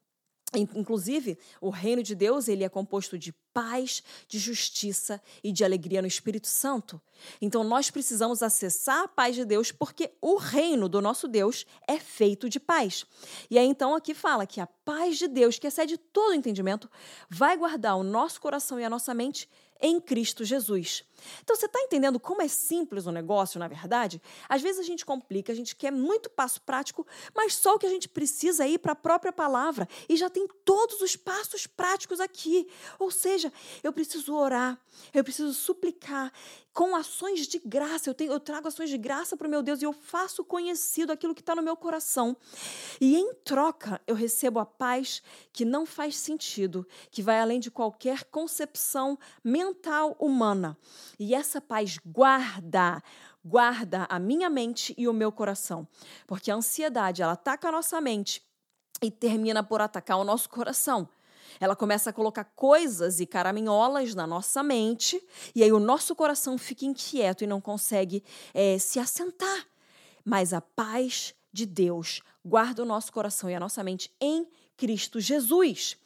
Inclusive, 0.54 1.36
o 1.60 1.70
reino 1.70 2.02
de 2.02 2.14
Deus 2.14 2.46
ele 2.46 2.62
é 2.62 2.68
composto 2.68 3.18
de 3.18 3.32
paz, 3.52 4.02
de 4.28 4.38
justiça 4.38 5.20
e 5.42 5.50
de 5.50 5.64
alegria 5.64 6.00
no 6.00 6.06
Espírito 6.06 6.46
Santo. 6.46 7.00
Então, 7.40 7.64
nós 7.64 7.90
precisamos 7.90 8.42
acessar 8.42 9.04
a 9.04 9.08
paz 9.08 9.34
de 9.34 9.44
Deus 9.44 9.72
porque 9.72 10.12
o 10.20 10.36
reino 10.36 10.88
do 10.88 11.02
nosso 11.02 11.26
Deus 11.26 11.66
é 11.86 11.98
feito 11.98 12.48
de 12.48 12.60
paz. 12.60 13.04
E 13.50 13.58
aí, 13.58 13.66
então, 13.66 13.94
aqui 13.94 14.14
fala 14.14 14.46
que 14.46 14.60
a 14.60 14.66
paz 14.66 15.18
de 15.18 15.26
Deus, 15.26 15.58
que 15.58 15.66
excede 15.66 15.98
todo 15.98 16.34
entendimento, 16.34 16.88
vai 17.28 17.56
guardar 17.56 17.96
o 17.96 18.04
nosso 18.04 18.40
coração 18.40 18.78
e 18.78 18.84
a 18.84 18.90
nossa 18.90 19.12
mente 19.12 19.48
em 19.80 20.00
Cristo 20.00 20.44
Jesus. 20.44 21.04
Então, 21.42 21.56
você 21.56 21.66
está 21.66 21.80
entendendo 21.80 22.20
como 22.20 22.42
é 22.42 22.48
simples 22.48 23.06
o 23.06 23.12
negócio, 23.12 23.58
na 23.58 23.68
verdade? 23.68 24.20
Às 24.48 24.62
vezes 24.62 24.80
a 24.80 24.84
gente 24.84 25.04
complica, 25.04 25.52
a 25.52 25.54
gente 25.54 25.74
quer 25.74 25.90
muito 25.90 26.28
passo 26.30 26.60
prático, 26.60 27.06
mas 27.34 27.54
só 27.54 27.74
o 27.74 27.78
que 27.78 27.86
a 27.86 27.90
gente 27.90 28.08
precisa 28.08 28.64
é 28.64 28.70
ir 28.70 28.78
para 28.78 28.92
a 28.92 28.96
própria 28.96 29.32
palavra 29.32 29.88
e 30.08 30.16
já 30.16 30.28
tem 30.28 30.46
todos 30.64 31.00
os 31.00 31.16
passos 31.16 31.66
práticos 31.66 32.20
aqui. 32.20 32.68
Ou 32.98 33.10
seja, 33.10 33.52
eu 33.82 33.92
preciso 33.92 34.34
orar, 34.34 34.78
eu 35.12 35.24
preciso 35.24 35.52
suplicar 35.52 36.32
com 36.72 36.94
ações 36.94 37.46
de 37.46 37.58
graça. 37.58 38.10
Eu, 38.10 38.14
tenho, 38.14 38.32
eu 38.32 38.40
trago 38.40 38.68
ações 38.68 38.90
de 38.90 38.98
graça 38.98 39.36
para 39.36 39.46
o 39.46 39.50
meu 39.50 39.62
Deus 39.62 39.80
e 39.80 39.84
eu 39.84 39.94
faço 39.94 40.44
conhecido 40.44 41.10
aquilo 41.10 41.34
que 41.34 41.40
está 41.40 41.54
no 41.54 41.62
meu 41.62 41.76
coração. 41.76 42.36
E 43.00 43.16
em 43.16 43.32
troca, 43.36 44.00
eu 44.06 44.14
recebo 44.14 44.58
a 44.58 44.66
paz 44.66 45.22
que 45.52 45.64
não 45.64 45.86
faz 45.86 46.16
sentido, 46.16 46.86
que 47.10 47.22
vai 47.22 47.40
além 47.40 47.60
de 47.60 47.70
qualquer 47.70 48.24
concepção 48.24 49.18
mental 49.42 49.65
humana. 50.18 50.76
E 51.18 51.34
essa 51.34 51.60
paz 51.60 51.98
guarda, 52.04 53.02
guarda 53.44 54.06
a 54.08 54.18
minha 54.18 54.50
mente 54.50 54.94
e 54.98 55.08
o 55.08 55.12
meu 55.12 55.32
coração. 55.32 55.86
Porque 56.26 56.50
a 56.50 56.54
ansiedade, 56.54 57.22
ela 57.22 57.32
ataca 57.32 57.68
a 57.68 57.72
nossa 57.72 58.00
mente 58.00 58.42
e 59.02 59.10
termina 59.10 59.62
por 59.62 59.80
atacar 59.80 60.18
o 60.18 60.24
nosso 60.24 60.48
coração. 60.48 61.08
Ela 61.60 61.76
começa 61.76 62.10
a 62.10 62.12
colocar 62.12 62.44
coisas 62.44 63.20
e 63.20 63.26
caraminholas 63.26 64.14
na 64.14 64.26
nossa 64.26 64.62
mente, 64.62 65.22
e 65.54 65.62
aí 65.62 65.72
o 65.72 65.80
nosso 65.80 66.14
coração 66.14 66.58
fica 66.58 66.84
inquieto 66.84 67.44
e 67.44 67.46
não 67.46 67.60
consegue 67.60 68.22
é, 68.52 68.78
se 68.78 68.98
assentar. 68.98 69.66
Mas 70.24 70.52
a 70.52 70.60
paz 70.60 71.34
de 71.52 71.64
Deus 71.64 72.20
guarda 72.44 72.82
o 72.82 72.86
nosso 72.86 73.12
coração 73.12 73.48
e 73.48 73.54
a 73.54 73.60
nossa 73.60 73.82
mente 73.82 74.12
em 74.20 74.46
Cristo 74.76 75.20
Jesus. 75.20 75.96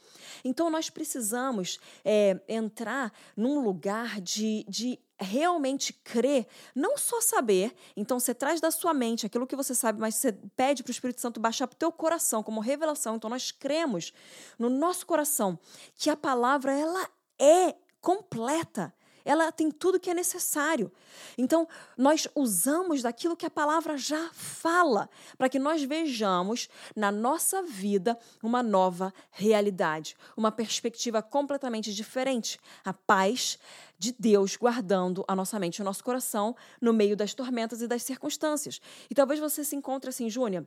Então, 0.44 0.70
nós 0.70 0.90
precisamos 0.90 1.78
é, 2.04 2.40
entrar 2.48 3.12
num 3.36 3.60
lugar 3.60 4.20
de, 4.20 4.64
de 4.68 4.98
realmente 5.20 5.92
crer, 5.92 6.46
não 6.74 6.96
só 6.96 7.20
saber, 7.20 7.74
então 7.96 8.18
você 8.18 8.34
traz 8.34 8.60
da 8.60 8.70
sua 8.70 8.94
mente 8.94 9.26
aquilo 9.26 9.46
que 9.46 9.54
você 9.54 9.74
sabe, 9.74 10.00
mas 10.00 10.14
você 10.14 10.32
pede 10.56 10.82
para 10.82 10.90
o 10.90 10.92
Espírito 10.92 11.20
Santo 11.20 11.38
baixar 11.38 11.66
para 11.66 11.74
o 11.74 11.78
teu 11.78 11.92
coração 11.92 12.42
como 12.42 12.60
revelação. 12.60 13.16
Então 13.16 13.28
nós 13.28 13.50
cremos 13.50 14.12
no 14.58 14.70
nosso 14.70 15.04
coração 15.06 15.58
que 15.94 16.08
a 16.08 16.16
palavra 16.16 16.72
ela 16.72 17.08
é 17.38 17.74
completa 18.00 18.92
ela 19.24 19.50
tem 19.52 19.70
tudo 19.70 20.00
que 20.00 20.10
é 20.10 20.14
necessário. 20.14 20.90
Então, 21.36 21.66
nós 21.96 22.28
usamos 22.34 23.02
daquilo 23.02 23.36
que 23.36 23.46
a 23.46 23.50
palavra 23.50 23.96
já 23.96 24.30
fala, 24.32 25.08
para 25.36 25.48
que 25.48 25.58
nós 25.58 25.82
vejamos 25.82 26.68
na 26.94 27.10
nossa 27.10 27.62
vida 27.62 28.18
uma 28.42 28.62
nova 28.62 29.12
realidade, 29.30 30.16
uma 30.36 30.52
perspectiva 30.52 31.22
completamente 31.22 31.94
diferente. 31.94 32.58
A 32.84 32.92
paz 32.92 33.58
de 33.98 34.14
Deus 34.18 34.56
guardando 34.56 35.24
a 35.28 35.36
nossa 35.36 35.58
mente 35.58 35.76
e 35.76 35.82
o 35.82 35.84
nosso 35.84 36.02
coração 36.02 36.56
no 36.80 36.92
meio 36.92 37.16
das 37.16 37.34
tormentas 37.34 37.82
e 37.82 37.86
das 37.86 38.02
circunstâncias. 38.02 38.80
E 39.10 39.14
talvez 39.14 39.38
você 39.38 39.62
se 39.62 39.76
encontre 39.76 40.08
assim, 40.08 40.30
Júnia. 40.30 40.66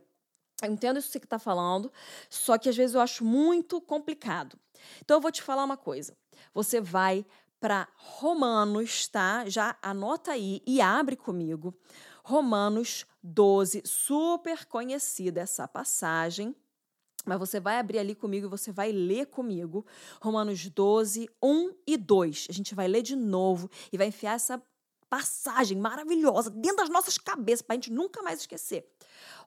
Eu 0.62 0.72
entendo 0.72 0.98
isso 0.98 1.08
que 1.08 1.12
você 1.12 1.18
está 1.18 1.38
falando, 1.38 1.92
só 2.30 2.56
que 2.56 2.68
às 2.68 2.76
vezes 2.76 2.94
eu 2.94 3.00
acho 3.00 3.24
muito 3.24 3.80
complicado. 3.80 4.56
Então 5.00 5.16
eu 5.16 5.20
vou 5.20 5.32
te 5.32 5.42
falar 5.42 5.64
uma 5.64 5.76
coisa. 5.76 6.16
Você 6.52 6.80
vai 6.80 7.26
para 7.64 7.88
Romanos, 7.96 9.08
tá? 9.08 9.48
Já 9.48 9.74
anota 9.80 10.32
aí 10.32 10.60
e 10.66 10.82
abre 10.82 11.16
comigo. 11.16 11.74
Romanos 12.22 13.06
12, 13.22 13.80
super 13.86 14.66
conhecida 14.66 15.40
essa 15.40 15.66
passagem. 15.66 16.54
Mas 17.24 17.38
você 17.38 17.58
vai 17.58 17.78
abrir 17.78 18.00
ali 18.00 18.14
comigo 18.14 18.46
e 18.46 18.50
você 18.50 18.70
vai 18.70 18.92
ler 18.92 19.28
comigo 19.28 19.86
Romanos 20.20 20.68
12, 20.68 21.26
1 21.42 21.74
e 21.86 21.96
2. 21.96 22.48
A 22.50 22.52
gente 22.52 22.74
vai 22.74 22.86
ler 22.86 23.00
de 23.00 23.16
novo 23.16 23.70
e 23.90 23.96
vai 23.96 24.08
enfiar 24.08 24.34
essa 24.34 24.62
passagem 25.08 25.78
maravilhosa 25.78 26.50
dentro 26.50 26.76
das 26.76 26.90
nossas 26.90 27.16
cabeças 27.16 27.62
para 27.62 27.72
a 27.72 27.76
gente 27.76 27.90
nunca 27.90 28.20
mais 28.20 28.40
esquecer. 28.40 28.93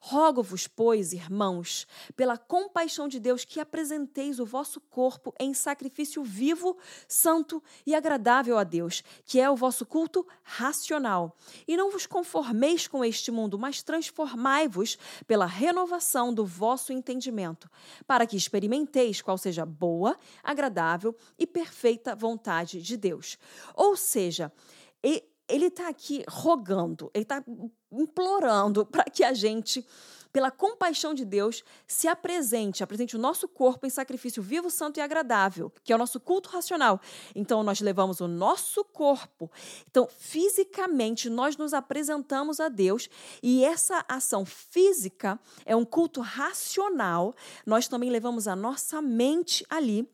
Rogo-vos, 0.00 0.66
pois, 0.66 1.12
irmãos, 1.12 1.86
pela 2.16 2.36
compaixão 2.36 3.08
de 3.08 3.18
Deus, 3.18 3.44
que 3.44 3.60
apresenteis 3.60 4.38
o 4.38 4.46
vosso 4.46 4.80
corpo 4.80 5.34
em 5.38 5.52
sacrifício 5.54 6.22
vivo, 6.22 6.76
santo 7.06 7.62
e 7.86 7.94
agradável 7.94 8.58
a 8.58 8.64
Deus, 8.64 9.02
que 9.24 9.40
é 9.40 9.50
o 9.50 9.56
vosso 9.56 9.84
culto 9.84 10.26
racional. 10.42 11.36
E 11.66 11.76
não 11.76 11.90
vos 11.90 12.06
conformeis 12.06 12.86
com 12.86 13.04
este 13.04 13.30
mundo, 13.30 13.58
mas 13.58 13.82
transformai-vos 13.82 14.98
pela 15.26 15.46
renovação 15.46 16.32
do 16.32 16.44
vosso 16.44 16.92
entendimento, 16.92 17.70
para 18.06 18.26
que 18.26 18.36
experimenteis 18.36 19.20
qual 19.20 19.38
seja 19.38 19.66
boa, 19.66 20.16
agradável 20.42 21.14
e 21.38 21.46
perfeita 21.46 22.14
vontade 22.14 22.82
de 22.82 22.96
Deus. 22.96 23.38
Ou 23.74 23.96
seja, 23.96 24.52
ele 25.48 25.66
está 25.66 25.88
aqui 25.88 26.24
rogando, 26.28 27.10
ele 27.14 27.22
está 27.22 27.42
implorando 27.90 28.84
para 28.84 29.04
que 29.04 29.24
a 29.24 29.32
gente, 29.32 29.84
pela 30.30 30.50
compaixão 30.50 31.14
de 31.14 31.24
Deus, 31.24 31.64
se 31.86 32.06
apresente, 32.06 32.84
apresente 32.84 33.16
o 33.16 33.18
nosso 33.18 33.48
corpo 33.48 33.86
em 33.86 33.90
sacrifício 33.90 34.42
vivo, 34.42 34.70
santo 34.70 34.98
e 34.98 35.00
agradável, 35.00 35.72
que 35.82 35.92
é 35.92 35.96
o 35.96 35.98
nosso 35.98 36.20
culto 36.20 36.50
racional. 36.50 37.00
Então, 37.34 37.62
nós 37.62 37.80
levamos 37.80 38.20
o 38.20 38.28
nosso 38.28 38.84
corpo. 38.84 39.50
Então, 39.90 40.06
fisicamente, 40.18 41.30
nós 41.30 41.56
nos 41.56 41.72
apresentamos 41.72 42.60
a 42.60 42.68
Deus 42.68 43.08
e 43.42 43.64
essa 43.64 44.04
ação 44.06 44.44
física 44.44 45.40
é 45.64 45.74
um 45.74 45.84
culto 45.84 46.20
racional. 46.20 47.34
Nós 47.64 47.88
também 47.88 48.10
levamos 48.10 48.46
a 48.46 48.54
nossa 48.54 49.00
mente 49.00 49.64
ali 49.70 50.06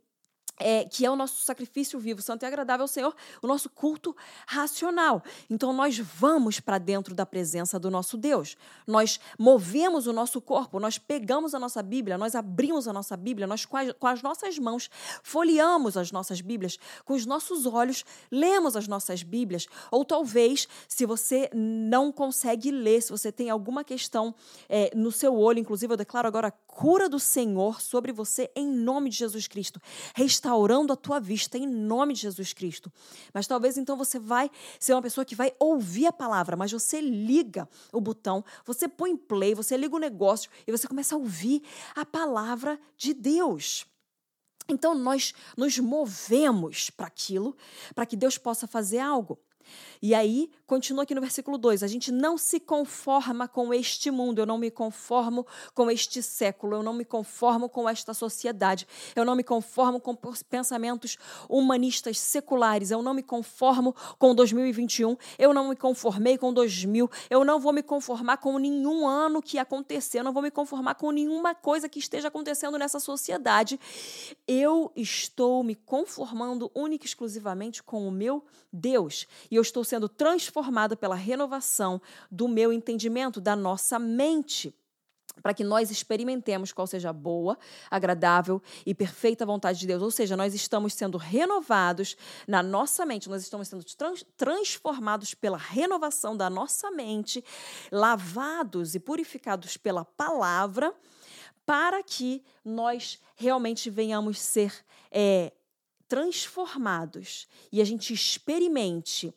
é, 0.59 0.85
que 0.85 1.05
é 1.05 1.11
o 1.11 1.17
nosso 1.17 1.45
sacrifício 1.45 1.99
vivo, 1.99 2.23
santo 2.23 2.45
e 2.45 2.47
agradável 2.47 2.85
ao 2.85 2.89
Senhor, 2.89 3.15
o 3.43 3.47
nosso 3.47 3.69
culto 3.69 4.17
racional. 4.47 5.23
Então 5.51 5.73
nós 5.73 5.99
vamos 5.99 6.61
para 6.61 6.79
dentro 6.79 7.15
da 7.15 7.27
presença 7.27 7.79
do 7.79 7.91
nosso 7.91 8.17
Deus. 8.17 8.57
Nós 8.87 9.19
movemos 9.39 10.07
o 10.07 10.13
nosso 10.13 10.41
corpo, 10.41 10.79
nós 10.79 10.99
pegamos 10.99 11.55
a 11.55 11.59
nossa 11.59 11.83
Bíblia, 11.83 12.17
nós 12.19 12.35
abrimos 12.35 12.87
a 12.87 12.93
nossa 12.93 13.17
Bíblia, 13.17 13.47
nós 13.47 13.65
com 13.65 13.77
as, 13.77 13.93
com 13.93 14.07
as 14.07 14.23
nossas 14.23 14.59
mãos 14.59 14.91
folheamos 15.23 15.97
as 15.97 16.13
nossas 16.13 16.41
Bíblias, 16.41 16.79
com 17.05 17.15
os 17.15 17.27
nossos 17.27 17.67
olhos 17.67 18.05
lemos 18.31 18.77
as 18.77 18.87
nossas 18.87 19.23
Bíblias. 19.23 19.67
Ou 19.91 20.05
talvez, 20.05 20.69
se 20.89 21.05
você 21.07 21.51
não 21.53 22.13
consegue 22.13 22.71
ler, 22.71 23.03
se 23.03 23.11
você 23.11 23.33
tem 23.33 23.51
alguma 23.51 23.85
questão 23.85 24.35
é, 24.69 24.91
no 24.95 25.11
seu 25.11 25.37
olho, 25.37 25.59
inclusive 25.59 25.93
eu 25.93 25.97
declaro 25.97 26.29
agora 26.29 26.53
cura 26.75 27.09
do 27.09 27.21
Senhor 27.21 27.81
sobre 27.81 28.13
você 28.13 28.51
em 28.57 28.67
nome 28.67 29.09
de 29.09 29.17
Jesus 29.17 29.47
Cristo 29.47 29.81
restaurando 30.13 30.93
a 30.93 30.97
tua 30.97 31.21
vista 31.21 31.57
em 31.57 31.67
nome 31.67 32.15
de 32.15 32.23
Jesus 32.23 32.53
Cristo. 32.53 32.93
Mas 33.33 33.47
talvez 33.47 33.79
então 33.79 33.97
você 33.97 34.19
vai 34.19 34.51
ser 34.81 34.93
uma 34.93 35.03
pessoa 35.03 35.25
que 35.25 35.37
vai 35.37 35.55
ouvir 35.61 36.07
a 36.07 36.13
palavra, 36.13 36.57
mas 36.57 36.73
você 36.73 37.01
liga 37.01 37.69
o 37.93 38.01
botão, 38.01 38.45
você 38.67 38.89
põe 38.89 39.17
play, 39.17 39.55
você 39.55 39.77
liga 39.77 39.95
o 39.95 40.01
negócio 40.01 40.51
e 40.67 40.73
você 40.73 40.89
começa 40.89 41.15
a 41.15 41.19
ouvir 41.19 41.63
a 41.95 42.05
palavra 42.05 42.79
de 42.97 43.15
Deus. 43.15 43.87
Então 44.69 44.95
nós 44.95 45.33
nos 45.57 45.79
movemos 45.79 46.91
para 46.91 47.07
aquilo, 47.07 47.57
para 47.95 48.05
que 48.05 48.17
Deus 48.17 48.37
possa 48.37 48.67
fazer 48.67 48.99
algo. 48.99 49.39
E 50.01 50.15
aí, 50.15 50.51
continua 50.67 51.05
aqui 51.05 51.15
no 51.15 51.21
versículo 51.21 51.57
2: 51.57 51.83
a 51.83 51.87
gente 51.87 52.13
não 52.13 52.37
se 52.37 52.61
conforma 52.61 53.49
com 53.49 53.73
este 53.73 54.11
mundo, 54.11 54.39
eu 54.39 54.47
não 54.47 54.59
me 54.59 54.71
conformo 54.71 55.47
com 55.75 55.91
este 55.91 56.23
século, 56.23 56.77
eu 56.77 56.83
não 56.83 56.93
me 56.93 57.05
conformo 57.05 57.69
com 57.69 57.89
esta 57.89 58.13
sociedade, 58.13 58.87
eu 59.15 59.25
não 59.25 59.35
me 59.35 59.43
conformo 59.43 60.01
com 60.01 60.15
pensamentos 60.49 61.17
humanistas 61.49 62.19
seculares, 62.19 62.91
eu 62.91 63.03
não 63.03 63.15
me 63.15 63.23
conformo 63.23 63.95
com 64.19 64.35
2021, 64.35 65.17
eu 65.39 65.55
não 65.55 65.71
me 65.71 65.77
conformei 65.77 66.37
com 66.37 66.53
2000, 66.53 67.11
eu 67.31 67.45
não 67.45 67.59
vou 67.59 67.73
me 67.73 67.83
conformar 67.83 68.39
com 68.39 68.59
nenhum 68.59 69.07
ano 69.07 69.43
que 69.43 69.59
acontecer, 69.59 70.19
eu 70.19 70.25
não 70.25 70.33
vou 70.33 70.43
me 70.43 70.51
conformar 70.51 70.95
com 70.95 71.11
nenhuma 71.11 71.55
coisa 71.55 71.89
que 71.89 71.99
esteja 71.99 72.29
acontecendo 72.29 72.79
nessa 72.79 73.01
sociedade. 73.01 73.79
Eu 74.47 74.93
estou 74.97 75.63
me 75.63 75.75
conformando 75.75 76.71
única 76.75 77.05
e 77.05 77.09
exclusivamente 77.09 77.83
com 77.83 78.07
o 78.07 78.11
meu 78.11 78.45
Deus 78.73 79.27
e 79.55 79.57
eu 79.57 79.63
estou 79.63 79.85
sendo 79.85 80.09
transformado 80.09 80.97
pela 80.97 81.15
renovação 81.15 82.03
do 82.29 82.49
meu 82.49 82.73
entendimento, 82.73 83.41
da 83.41 83.55
nossa 83.55 84.01
mente 84.01 84.77
para 85.43 85.53
que 85.53 85.65
nós 85.65 85.91
experimentemos 85.91 86.73
qual 86.73 86.87
seja 86.87 87.11
a 87.11 87.13
boa, 87.13 87.59
agradável 87.91 88.63
e 88.87 88.95
perfeita 88.95 89.45
vontade 89.45 89.81
de 89.81 89.87
Deus. 89.87 90.01
Ou 90.01 90.11
seja, 90.11 90.37
nós 90.37 90.55
estamos 90.55 90.95
sendo 90.95 91.19
renovados 91.19 92.17
na 92.47 92.63
nossa 92.63 93.05
mente, 93.05 93.29
nós 93.29 93.43
estamos 93.43 93.67
sendo 93.67 93.85
trans 93.85 94.25
transformados 94.37 95.35
pela 95.35 95.59
renovação 95.59 96.37
da 96.37 96.49
nossa 96.49 96.89
mente, 96.93 97.45
lavados 97.91 98.95
e 98.95 99.01
purificados 99.01 99.77
pela 99.77 100.05
palavra, 100.05 100.95
para 101.67 102.01
que 102.03 102.45
nós 102.65 103.21
realmente 103.35 103.91
venhamos 103.91 104.39
ser 104.39 104.73
é, 105.11 105.53
transformados 106.09 107.47
e 107.73 107.81
a 107.81 107.85
gente 107.85 108.13
experimente 108.13 109.33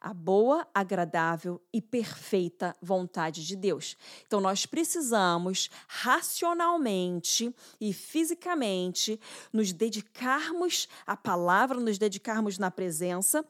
a 0.00 0.14
boa, 0.14 0.66
agradável 0.74 1.60
e 1.72 1.82
perfeita 1.82 2.74
vontade 2.80 3.46
de 3.46 3.54
Deus. 3.54 3.96
Então, 4.26 4.40
nós 4.40 4.64
precisamos 4.64 5.68
racionalmente 5.86 7.54
e 7.78 7.92
fisicamente 7.92 9.20
nos 9.52 9.72
dedicarmos 9.72 10.88
à 11.06 11.16
palavra, 11.16 11.78
nos 11.78 11.98
dedicarmos 11.98 12.56
na 12.56 12.70
presença 12.70 13.44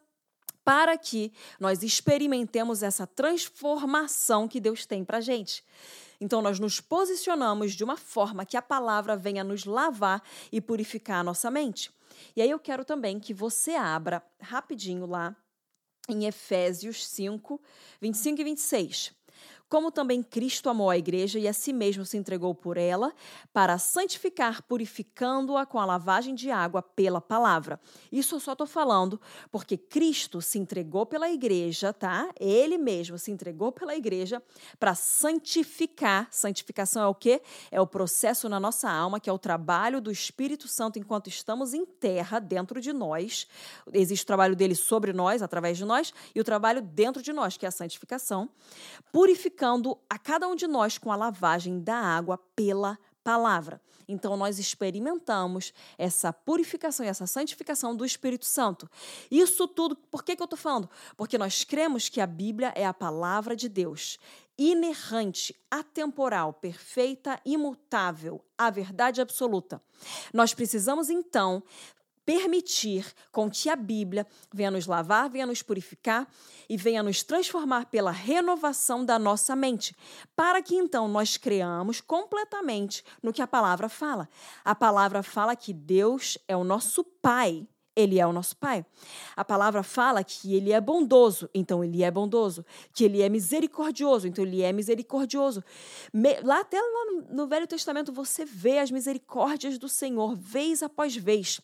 para 0.65 0.99
que 0.99 1.33
nós 1.59 1.83
experimentemos 1.83 2.83
essa 2.83 3.07
transformação 3.07 4.49
que 4.49 4.61
Deus 4.61 4.85
tem 4.85 5.05
para 5.05 5.19
a 5.19 5.21
gente. 5.21 5.65
Então, 6.21 6.43
nós 6.43 6.59
nos 6.59 6.81
posicionamos 6.81 7.73
de 7.73 7.83
uma 7.83 7.97
forma 7.97 8.45
que 8.45 8.57
a 8.57 8.63
palavra 8.63 9.17
venha 9.17 9.43
nos 9.43 9.65
lavar 9.65 10.23
e 10.53 10.61
purificar 10.61 11.21
a 11.21 11.25
nossa 11.25 11.51
mente. 11.51 11.91
E 12.35 12.43
aí 12.43 12.51
eu 12.51 12.59
quero 12.59 12.85
também 12.85 13.19
que 13.19 13.35
você 13.35 13.73
abra 13.73 14.23
rapidinho 14.41 15.07
lá 15.07 15.35
em 16.09 16.27
Efésios 16.27 17.07
5, 17.07 17.61
25 18.01 18.41
e 18.41 18.45
26 18.45 19.13
como 19.71 19.93
também 19.93 20.21
Cristo 20.21 20.69
amou 20.69 20.91
a 20.91 20.99
igreja 20.99 21.39
e 21.39 21.47
a 21.47 21.53
si 21.53 21.73
mesmo 21.73 22.05
se 22.05 22.17
entregou 22.17 22.53
por 22.53 22.77
ela, 22.77 23.15
para 23.53 23.79
santificar, 23.79 24.63
purificando-a 24.65 25.65
com 25.65 25.79
a 25.79 25.85
lavagem 25.85 26.35
de 26.35 26.51
água 26.51 26.83
pela 26.83 27.21
palavra. 27.21 27.81
Isso 28.11 28.35
eu 28.35 28.41
só 28.41 28.53
estou 28.53 28.67
falando 28.67 29.21
porque 29.49 29.77
Cristo 29.77 30.43
se 30.43 30.59
entregou 30.59 31.07
pela 31.07 31.31
igreja, 31.31 31.93
tá? 31.93 32.29
Ele 32.41 32.77
mesmo 32.77 33.17
se 33.17 33.31
entregou 33.31 33.71
pela 33.71 33.95
igreja 33.95 34.43
para 34.77 34.97
santificar. 34.97 36.27
Santificação 36.33 37.05
é 37.05 37.07
o 37.07 37.15
quê? 37.15 37.41
É 37.71 37.81
o 37.81 37.87
processo 37.87 38.49
na 38.49 38.59
nossa 38.59 38.91
alma, 38.91 39.21
que 39.21 39.31
é 39.31 39.33
o 39.33 39.39
trabalho 39.39 40.01
do 40.01 40.11
Espírito 40.11 40.67
Santo 40.67 40.99
enquanto 40.99 41.29
estamos 41.29 41.75
em 41.75 41.87
terra, 41.87 42.41
dentro 42.41 42.81
de 42.81 42.93
nós. 42.93 43.47
Existe 43.93 44.25
o 44.25 44.27
trabalho 44.27 44.57
dele 44.57 44.75
sobre 44.75 45.13
nós, 45.13 45.43
através 45.43 45.79
de 45.79 45.85
nós, 45.85 46.13
e 46.35 46.41
o 46.41 46.45
trabalho 46.45 46.83
dentro 46.83 47.23
de 47.23 47.33
nós, 47.33 47.57
que 47.57 47.65
é 47.65 47.69
a 47.69 47.73
santificação. 47.73 48.51
Purificar 49.13 49.60
a 50.09 50.19
cada 50.19 50.49
um 50.49 50.55
de 50.55 50.67
nós 50.67 50.99
com 50.99 51.13
a 51.13 51.17
lavagem 51.17 51.81
da 51.81 51.97
água 51.97 52.39
pela 52.57 52.99
palavra. 53.23 53.81
Então, 54.09 54.37
nós 54.37 54.59
experimentamos 54.59 55.73
essa 55.97 56.33
purificação 56.33 57.07
e 57.07 57.09
essa 57.09 57.27
santificação 57.27 57.95
do 57.95 58.05
Espírito 58.05 58.45
Santo. 58.45 58.91
Isso 59.31 59.69
tudo, 59.69 59.95
por 59.95 60.25
que, 60.25 60.35
que 60.35 60.43
eu 60.43 60.47
estou 60.47 60.59
falando? 60.59 60.91
Porque 61.17 61.39
nós 61.39 61.63
cremos 61.63 62.09
que 62.09 62.21
a 62.21 62.27
Bíblia 62.27 62.73
é 62.75 62.85
a 62.85 62.95
palavra 62.95 63.55
de 63.55 63.69
Deus, 63.69 64.19
inerrante, 64.59 65.55
atemporal, 65.71 66.53
perfeita, 66.53 67.41
imutável, 67.45 68.45
a 68.59 68.69
verdade 68.69 69.21
absoluta. 69.21 69.81
Nós 70.35 70.53
precisamos, 70.53 71.09
então, 71.09 71.63
permitir 72.31 73.13
com 73.33 73.51
que 73.51 73.69
a 73.69 73.75
Bíblia 73.75 74.25
venha 74.55 74.71
nos 74.71 74.87
lavar, 74.87 75.29
venha 75.29 75.45
nos 75.45 75.63
purificar 75.63 76.29
e 76.69 76.77
venha 76.77 77.03
nos 77.03 77.25
transformar 77.25 77.87
pela 77.87 78.13
renovação 78.13 79.05
da 79.05 79.19
nossa 79.19 79.57
mente, 79.57 79.97
para 80.37 80.63
que 80.63 80.77
então 80.77 81.09
nós 81.09 81.37
creamos 81.37 82.01
completamente 82.01 83.03
no 83.21 83.33
que 83.33 83.43
a 83.43 83.49
palavra 83.49 83.89
fala. 83.89 84.29
A 84.65 84.77
palavra 84.77 85.25
fala 85.25 85.57
que 85.57 85.73
Deus 85.73 86.39
é 86.47 86.57
o 86.57 86.63
nosso 86.63 87.03
Pai. 87.03 87.67
Ele 87.97 88.21
é 88.21 88.27
o 88.27 88.33
nosso 88.33 88.57
Pai. 88.57 88.87
A 89.37 89.45
palavra 89.45 89.83
fala 89.83 90.23
que 90.23 90.55
Ele 90.55 90.71
é 90.71 90.81
bondoso, 90.81 91.51
então 91.53 91.83
Ele 91.83 92.05
é 92.05 92.11
bondoso. 92.13 92.65
Que 92.95 93.03
Ele 93.03 93.21
é 93.23 93.29
misericordioso, 93.29 94.29
então 94.29 94.45
Ele 94.45 94.63
é 94.63 94.73
misericordioso. 94.73 95.65
Me, 96.13 96.41
lá 96.43 96.61
até 96.61 96.81
lá 96.81 97.05
no, 97.07 97.35
no 97.35 97.49
Velho 97.49 97.67
Testamento 97.67 98.13
você 98.13 98.45
vê 98.45 98.79
as 98.79 98.93
misericórdias 98.93 99.77
do 99.79 99.89
Senhor, 99.89 100.37
vez 100.37 100.81
após 100.81 101.17
vez 101.17 101.61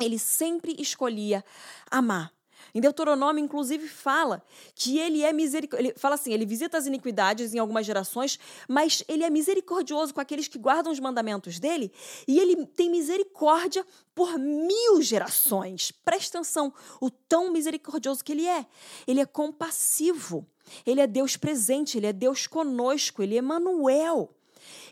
ele 0.00 0.18
sempre 0.18 0.74
escolhia 0.78 1.44
amar. 1.90 2.32
Em 2.74 2.80
Deuteronômio, 2.80 3.42
inclusive, 3.42 3.88
fala 3.88 4.42
que 4.74 4.98
ele 4.98 5.22
é 5.22 5.32
misericordioso. 5.32 5.90
Ele 5.90 5.98
fala 5.98 6.14
assim: 6.14 6.32
ele 6.32 6.46
visita 6.46 6.78
as 6.78 6.86
iniquidades 6.86 7.52
em 7.54 7.58
algumas 7.58 7.84
gerações, 7.84 8.38
mas 8.68 9.02
ele 9.08 9.24
é 9.24 9.30
misericordioso 9.30 10.14
com 10.14 10.20
aqueles 10.20 10.46
que 10.46 10.58
guardam 10.58 10.92
os 10.92 11.00
mandamentos 11.00 11.58
dele 11.58 11.92
e 12.26 12.38
ele 12.38 12.66
tem 12.66 12.90
misericórdia 12.90 13.84
por 14.14 14.38
mil 14.38 15.02
gerações. 15.02 15.90
Presta 15.90 16.38
atenção, 16.38 16.72
o 17.00 17.10
tão 17.10 17.52
misericordioso 17.52 18.24
que 18.24 18.32
ele 18.32 18.46
é. 18.46 18.66
Ele 19.06 19.20
é 19.20 19.26
compassivo. 19.26 20.46
Ele 20.86 21.00
é 21.00 21.06
Deus 21.06 21.36
presente, 21.36 21.96
ele 21.96 22.06
é 22.06 22.12
Deus 22.12 22.46
conosco, 22.46 23.22
ele 23.22 23.36
é 23.36 23.42
Manuel. 23.42 24.32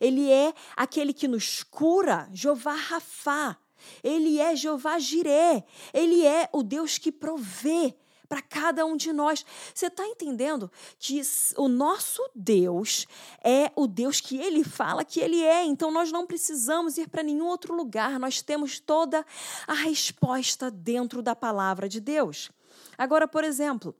Ele 0.00 0.30
é 0.30 0.52
aquele 0.74 1.12
que 1.12 1.28
nos 1.28 1.62
cura, 1.62 2.28
Jeová 2.32 2.74
Rafá. 2.74 3.56
Ele 4.02 4.38
é 4.38 4.54
Jeová 4.56 4.98
Jiré. 4.98 5.64
Ele 5.92 6.26
é 6.26 6.48
o 6.52 6.62
Deus 6.62 6.98
que 6.98 7.12
provê 7.12 7.94
para 8.28 8.42
cada 8.42 8.84
um 8.84 8.96
de 8.96 9.12
nós. 9.12 9.44
Você 9.74 9.86
está 9.86 10.06
entendendo 10.06 10.70
que 10.98 11.20
o 11.56 11.66
nosso 11.66 12.22
Deus 12.34 13.06
é 13.42 13.72
o 13.74 13.86
Deus 13.86 14.20
que 14.20 14.36
ele 14.36 14.62
fala 14.62 15.04
que 15.04 15.20
ele 15.20 15.42
é. 15.42 15.64
Então 15.64 15.90
nós 15.90 16.12
não 16.12 16.26
precisamos 16.26 16.98
ir 16.98 17.08
para 17.08 17.22
nenhum 17.22 17.46
outro 17.46 17.74
lugar. 17.74 18.18
Nós 18.20 18.42
temos 18.42 18.78
toda 18.78 19.24
a 19.66 19.72
resposta 19.72 20.70
dentro 20.70 21.22
da 21.22 21.34
palavra 21.34 21.88
de 21.88 22.00
Deus. 22.00 22.50
Agora, 22.98 23.26
por 23.26 23.44
exemplo, 23.44 23.94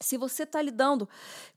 se 0.00 0.16
você 0.16 0.44
está 0.44 0.62
lidando 0.62 1.08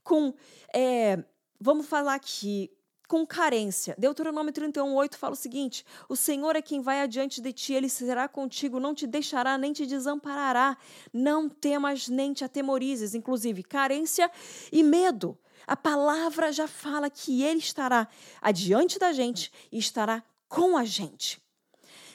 com. 0.02 0.34
É, 0.74 1.22
vamos 1.60 1.86
falar 1.86 2.14
aqui 2.14 2.70
com 3.12 3.26
carência. 3.26 3.94
Deuteronômio 3.98 4.54
31, 4.54 4.94
8 4.94 5.18
fala 5.18 5.34
o 5.34 5.36
seguinte: 5.36 5.84
O 6.08 6.16
Senhor 6.16 6.56
é 6.56 6.62
quem 6.62 6.80
vai 6.80 7.02
adiante 7.02 7.42
de 7.42 7.52
ti, 7.52 7.74
ele 7.74 7.90
será 7.90 8.26
contigo, 8.26 8.80
não 8.80 8.94
te 8.94 9.06
deixará 9.06 9.58
nem 9.58 9.70
te 9.70 9.84
desamparará. 9.84 10.78
Não 11.12 11.46
temas 11.46 12.08
nem 12.08 12.32
te 12.32 12.42
atemorizes. 12.42 13.14
Inclusive, 13.14 13.62
carência 13.62 14.30
e 14.72 14.82
medo. 14.82 15.36
A 15.66 15.76
palavra 15.76 16.50
já 16.50 16.66
fala 16.66 17.10
que 17.10 17.42
ele 17.42 17.58
estará 17.58 18.08
adiante 18.40 18.98
da 18.98 19.12
gente 19.12 19.52
e 19.70 19.76
estará 19.76 20.24
com 20.48 20.74
a 20.74 20.86
gente. 20.86 21.38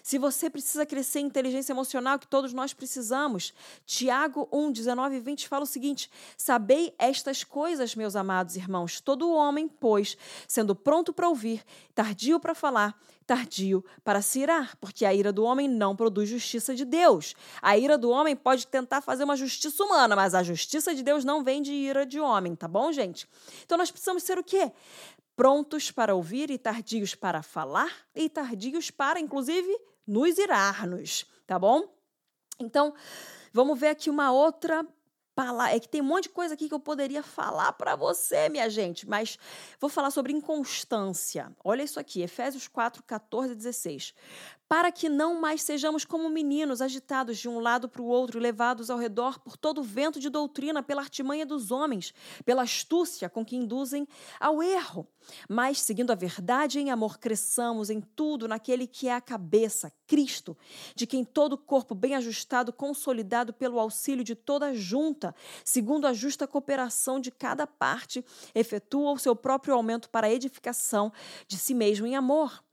Se 0.08 0.17
você 0.17 0.50
precisa 0.50 0.86
crescer 0.86 1.20
em 1.20 1.26
inteligência 1.26 1.74
emocional, 1.74 2.17
que 2.17 2.26
todos 2.26 2.54
nós 2.54 2.74
precisamos, 2.74 3.54
Tiago 3.86 4.48
1, 4.54 4.72
19 4.72 5.17
e 5.17 5.20
20 5.20 5.50
fala 5.50 5.65
o 5.65 5.67
seguinte: 5.67 6.10
Sabei 6.38 6.96
estas 6.98 7.43
coisas, 7.43 7.93
meus 7.93 8.15
amados 8.15 8.56
irmãos, 8.56 9.02
todo 9.02 9.30
homem, 9.30 9.67
pois, 9.67 10.17
sendo 10.48 10.74
pronto 10.74 11.12
para 11.12 11.28
ouvir, 11.28 11.62
tardio 11.93 12.39
para 12.39 12.56
falar, 12.56 12.98
tardio 13.26 13.84
para 14.02 14.22
se 14.22 14.39
irar, 14.39 14.78
porque 14.78 15.04
a 15.04 15.13
ira 15.13 15.34
do 15.34 15.43
homem 15.43 15.67
não 15.67 15.93
produz 15.93 16.30
justiça 16.30 16.74
de 16.74 16.86
Deus. 16.86 17.36
A 17.62 17.78
ira 17.78 17.98
do 17.98 18.10
homem 18.10 18.34
pode 18.34 18.65
tentar 18.65 19.02
fazer 19.02 19.26
uma 19.26 19.36
justiça 19.36 19.84
humana, 19.84 20.15
mas 20.15 20.34
a 20.34 20.41
justiça 20.41 20.96
de 20.96 21.04
Deus 21.04 21.26
não 21.26 21.43
vem 21.43 21.62
de 21.62 21.74
ira 21.74 22.06
de 22.06 22.17
homem, 22.17 22.56
tá 22.56 22.65
bom, 22.65 22.93
gente? 22.93 23.28
Então 23.65 23.78
nós 23.78 23.91
precisamos 23.91 24.24
ser 24.24 24.39
o 24.39 24.43
quê? 24.43 24.72
Prontos 25.36 25.91
para 25.91 26.15
ouvir 26.15 26.50
e 26.50 26.58
tardios 26.58 27.13
para 27.13 27.43
falar 27.43 27.91
e 28.15 28.30
tardios 28.30 28.89
para, 28.89 29.20
inclusive, 29.20 29.70
nos 30.08 30.38
irarmos, 30.38 31.26
tá 31.46 31.60
bom? 31.60 31.84
Então, 32.60 32.93
vamos 33.52 33.80
ver 33.80 33.89
aqui 33.89 34.10
uma 34.10 34.32
outra 34.32 34.86
palavra. 35.36 35.76
É 35.76 35.80
que 35.80 35.88
tem 35.88 36.02
um 36.02 36.06
monte 36.06 36.24
de 36.24 36.30
coisa 36.30 36.56
aqui 36.56 36.67
que 36.67 36.74
eu 36.74 36.80
poderia 36.80 37.22
falar 37.22 37.74
para 37.74 37.96
você, 37.96 38.50
minha 38.50 38.70
gente, 38.70 39.08
mas 39.08 39.38
vou 39.80 39.89
falar 39.89 40.10
sobre 40.10 40.34
inconstância. 40.34 41.56
Olha 41.63 41.84
isso 41.84 42.00
aqui, 42.00 42.22
Efésios 42.22 42.67
4, 42.67 43.04
14 43.04 43.52
e 43.52 43.56
16 43.56 44.15
para 44.67 44.91
que 44.91 45.08
não 45.08 45.39
mais 45.39 45.62
sejamos 45.62 46.03
como 46.03 46.30
meninos 46.30 46.82
agitados 46.82 47.38
de 47.38 47.47
um 47.47 47.60
lado 47.60 47.88
para 47.88 48.01
o 48.01 48.06
outro, 48.06 48.39
levados 48.39 48.89
ao 48.89 48.97
redor 48.97 49.39
por 49.39 49.56
todo 49.56 49.80
o 49.80 49.84
vento 49.84 50.19
de 50.19 50.30
doutrina, 50.30 50.84
pela 50.84 51.01
artimanha 51.01 51.45
dos 51.45 51.71
homens, 51.71 52.13
pela 52.43 52.63
astúcia 52.63 53.30
com 53.30 53.45
que 53.45 53.56
induzem 53.56 54.08
ao 54.39 54.62
erro. 54.62 55.08
Mas, 55.47 55.82
seguindo 55.82 56.12
a 56.12 56.15
verdade 56.15 56.80
em 56.80 56.89
amor, 56.89 57.17
cresçamos 57.17 57.89
em 57.89 58.01
tudo 58.01 58.47
naquele 58.47 58.88
que 58.88 59.08
é 59.08 59.13
a 59.13 59.21
cabeça, 59.21 59.91
Cristo, 60.06 60.58
de 60.95 61.06
quem 61.06 61.23
todo 61.23 61.53
o 61.53 61.58
corpo 61.58 61.93
bem 61.93 62.15
ajustado, 62.15 62.71
consolidado 62.71 63.53
pelo 63.53 63.80
auxílio 63.80 64.23
de 64.23 64.36
toda 64.36 64.67
a 64.67 64.73
junta, 64.73 65.36
segundo 65.63 66.08
a 66.08 66.13
justa 66.13 66.47
cooperação 66.47 67.19
de 67.19 67.32
cada 67.32 67.67
parte, 67.67 68.23
efetua 68.53 69.12
o 69.12 69.17
seu 69.17 69.36
próprio 69.36 69.73
aumento 69.73 70.10
para 70.10 70.27
a 70.27 70.32
edificação 70.32 71.12
de 71.47 71.58
si 71.58 71.73
mesmo 71.73 72.06
em 72.06 72.15
amor. 72.15 72.66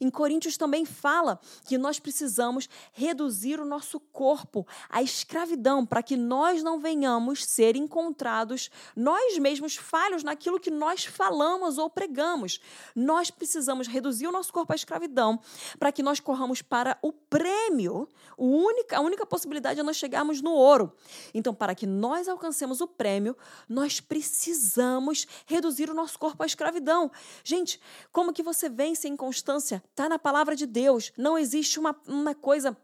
Em 0.00 0.08
Coríntios 0.08 0.56
também 0.56 0.86
fala 0.86 1.38
que 1.66 1.76
nós 1.76 2.00
precisamos 2.00 2.68
reduzir 2.92 3.60
o 3.60 3.66
nosso 3.66 4.00
corpo 4.00 4.66
à 4.88 5.02
escravidão 5.02 5.84
para 5.84 6.02
que 6.02 6.16
nós 6.16 6.62
não 6.62 6.80
venhamos 6.80 7.44
ser 7.44 7.76
encontrados 7.76 8.70
nós 8.96 9.38
mesmos 9.38 9.76
falhos 9.76 10.22
naquilo 10.22 10.58
que 10.58 10.70
nós 10.70 11.04
falamos 11.04 11.76
ou 11.76 11.90
pregamos. 11.90 12.60
Nós 12.94 13.30
precisamos 13.30 13.86
reduzir 13.86 14.26
o 14.26 14.32
nosso 14.32 14.52
corpo 14.52 14.72
à 14.72 14.76
escravidão 14.76 15.38
para 15.78 15.92
que 15.92 16.02
nós 16.02 16.18
corramos 16.18 16.62
para 16.62 16.98
o 17.02 17.12
prêmio. 17.12 18.08
A 18.38 18.42
única, 18.42 18.96
a 18.96 19.00
única 19.00 19.26
possibilidade 19.26 19.80
é 19.80 19.82
nós 19.82 19.96
chegarmos 19.96 20.40
no 20.40 20.52
ouro. 20.52 20.92
Então, 21.34 21.54
para 21.54 21.74
que 21.74 21.86
nós 21.86 22.28
alcancemos 22.28 22.80
o 22.80 22.88
prêmio, 22.88 23.36
nós 23.68 24.00
precisamos 24.00 25.26
reduzir 25.46 25.90
o 25.90 25.94
nosso 25.94 26.18
corpo 26.18 26.42
à 26.42 26.46
escravidão. 26.46 27.10
Gente, 27.44 27.80
como 28.10 28.32
que 28.32 28.42
você 28.42 28.68
vence 28.68 29.06
a 29.06 29.10
inconstância? 29.10 29.82
Está 30.00 30.08
na 30.08 30.18
palavra 30.18 30.56
de 30.56 30.64
Deus. 30.64 31.12
Não 31.14 31.36
existe 31.36 31.78
uma, 31.78 31.94
uma 32.08 32.34
coisa 32.34 32.74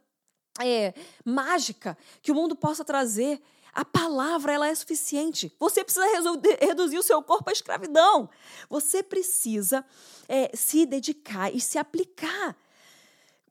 é, 0.60 0.92
mágica 1.24 1.96
que 2.20 2.30
o 2.30 2.34
mundo 2.34 2.54
possa 2.54 2.84
trazer. 2.84 3.40
A 3.72 3.86
palavra 3.86 4.52
ela 4.52 4.68
é 4.68 4.74
suficiente. 4.74 5.50
Você 5.58 5.82
precisa 5.82 6.04
reduzir 6.60 6.98
o 6.98 7.02
seu 7.02 7.22
corpo 7.22 7.48
à 7.48 7.54
escravidão. 7.54 8.28
Você 8.68 9.02
precisa 9.02 9.82
é, 10.28 10.54
se 10.54 10.84
dedicar 10.84 11.50
e 11.54 11.58
se 11.58 11.78
aplicar. 11.78 12.54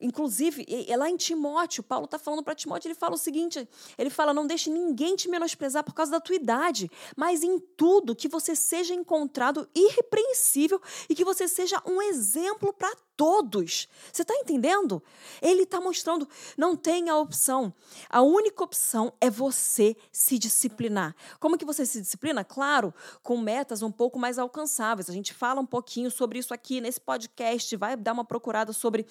Inclusive, 0.00 0.66
é 0.86 0.96
lá 0.96 1.08
em 1.08 1.16
Timóteo, 1.16 1.82
Paulo 1.82 2.04
está 2.04 2.18
falando 2.18 2.42
para 2.42 2.54
Timóteo, 2.54 2.88
ele 2.88 2.94
fala 2.94 3.14
o 3.14 3.18
seguinte: 3.18 3.66
ele 3.96 4.10
fala, 4.10 4.34
não 4.34 4.46
deixe 4.46 4.68
ninguém 4.68 5.16
te 5.16 5.28
menosprezar 5.28 5.82
por 5.82 5.94
causa 5.94 6.12
da 6.12 6.20
tua 6.20 6.34
idade, 6.34 6.90
mas 7.16 7.42
em 7.42 7.58
tudo 7.58 8.14
que 8.14 8.28
você 8.28 8.54
seja 8.54 8.94
encontrado 8.94 9.68
irrepreensível 9.74 10.80
e 11.08 11.14
que 11.14 11.24
você 11.24 11.48
seja 11.48 11.82
um 11.86 12.02
exemplo 12.02 12.72
para 12.72 12.94
todos. 13.16 13.88
Você 14.12 14.22
está 14.22 14.34
entendendo? 14.34 15.02
Ele 15.40 15.62
está 15.62 15.80
mostrando, 15.80 16.28
não 16.56 16.76
tem 16.76 17.08
a 17.08 17.16
opção. 17.16 17.72
A 18.10 18.20
única 18.20 18.62
opção 18.62 19.12
é 19.20 19.30
você 19.30 19.96
se 20.12 20.38
disciplinar. 20.38 21.16
Como 21.40 21.56
que 21.56 21.64
você 21.64 21.86
se 21.86 22.00
disciplina? 22.00 22.44
Claro, 22.44 22.92
com 23.22 23.38
metas 23.38 23.82
um 23.82 23.90
pouco 23.90 24.18
mais 24.18 24.38
alcançáveis. 24.38 25.08
A 25.08 25.12
gente 25.12 25.32
fala 25.32 25.60
um 25.60 25.66
pouquinho 25.66 26.10
sobre 26.10 26.38
isso 26.38 26.52
aqui 26.52 26.80
nesse 26.80 27.00
podcast, 27.00 27.74
vai 27.76 27.96
dar 27.96 28.12
uma 28.12 28.24
procurada 28.24 28.72
sobre, 28.72 29.06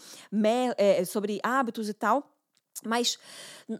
é, 0.77 1.05
sobre 1.05 1.39
hábitos 1.43 1.89
e 1.89 1.93
tal. 1.93 2.34
Mas 2.83 3.17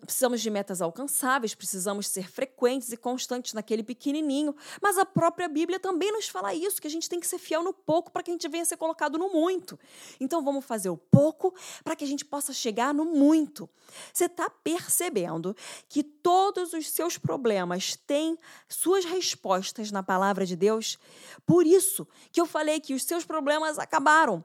precisamos 0.06 0.42
de 0.42 0.50
metas 0.50 0.82
alcançáveis, 0.82 1.54
precisamos 1.54 2.08
ser 2.08 2.30
frequentes 2.30 2.92
e 2.92 2.98
constantes 2.98 3.54
naquele 3.54 3.84
pequenininho. 3.84 4.56
Mas 4.82 4.98
a 4.98 5.06
própria 5.06 5.50
Bíblia 5.50 5.80
também 5.80 6.12
nos 6.12 6.30
fala 6.30 6.54
isso, 6.54 6.82
que 6.82 6.88
a 6.88 6.90
gente 6.90 7.10
tem 7.10 7.20
que 7.20 7.28
ser 7.28 7.38
fiel 7.38 7.62
no 7.62 7.74
pouco 7.74 8.12
para 8.12 8.24
que 8.24 8.32
a 8.32 8.34
gente 8.34 8.48
venha 8.48 8.64
ser 8.64 8.78
colocado 8.78 9.18
no 9.18 9.30
muito. 9.30 9.78
Então 10.20 10.42
vamos 10.44 10.64
fazer 10.64 10.90
o 10.90 10.98
pouco 10.98 11.54
para 11.84 11.96
que 11.96 12.06
a 12.06 12.08
gente 12.08 12.24
possa 12.24 12.54
chegar 12.54 12.94
no 12.94 13.04
muito. 13.06 13.70
Você 14.14 14.26
está 14.26 14.50
percebendo 14.50 15.56
que 15.90 16.02
todos 16.02 16.74
os 16.74 16.90
seus 16.90 17.18
problemas 17.18 17.98
têm 18.08 18.38
suas 18.70 19.04
respostas 19.04 19.92
na 19.92 20.02
palavra 20.02 20.46
de 20.46 20.56
Deus? 20.56 20.98
Por 21.46 21.68
isso 21.68 22.08
que 22.32 22.40
eu 22.40 22.46
falei 22.46 22.80
que 22.80 22.94
os 22.94 23.04
seus 23.04 23.26
problemas 23.26 23.78
acabaram. 23.78 24.44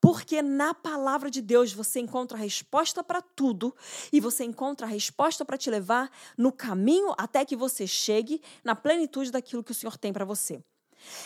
Porque 0.00 0.40
na 0.40 0.72
palavra 0.72 1.30
de 1.30 1.42
Deus 1.42 1.72
você 1.72 2.00
encontra 2.00 2.38
a 2.38 2.40
resposta 2.40 3.04
para 3.04 3.20
tudo 3.20 3.76
e 4.12 4.20
você 4.20 4.44
encontra 4.44 4.86
a 4.86 4.90
resposta 4.90 5.44
para 5.44 5.58
te 5.58 5.70
levar 5.70 6.10
no 6.36 6.52
caminho 6.52 7.14
até 7.16 7.44
que 7.44 7.56
você 7.56 7.86
chegue 7.86 8.40
na 8.64 8.74
plenitude 8.74 9.30
daquilo 9.30 9.64
que 9.64 9.72
o 9.72 9.74
Senhor 9.74 9.96
tem 9.96 10.12
para 10.12 10.24
você. 10.24 10.62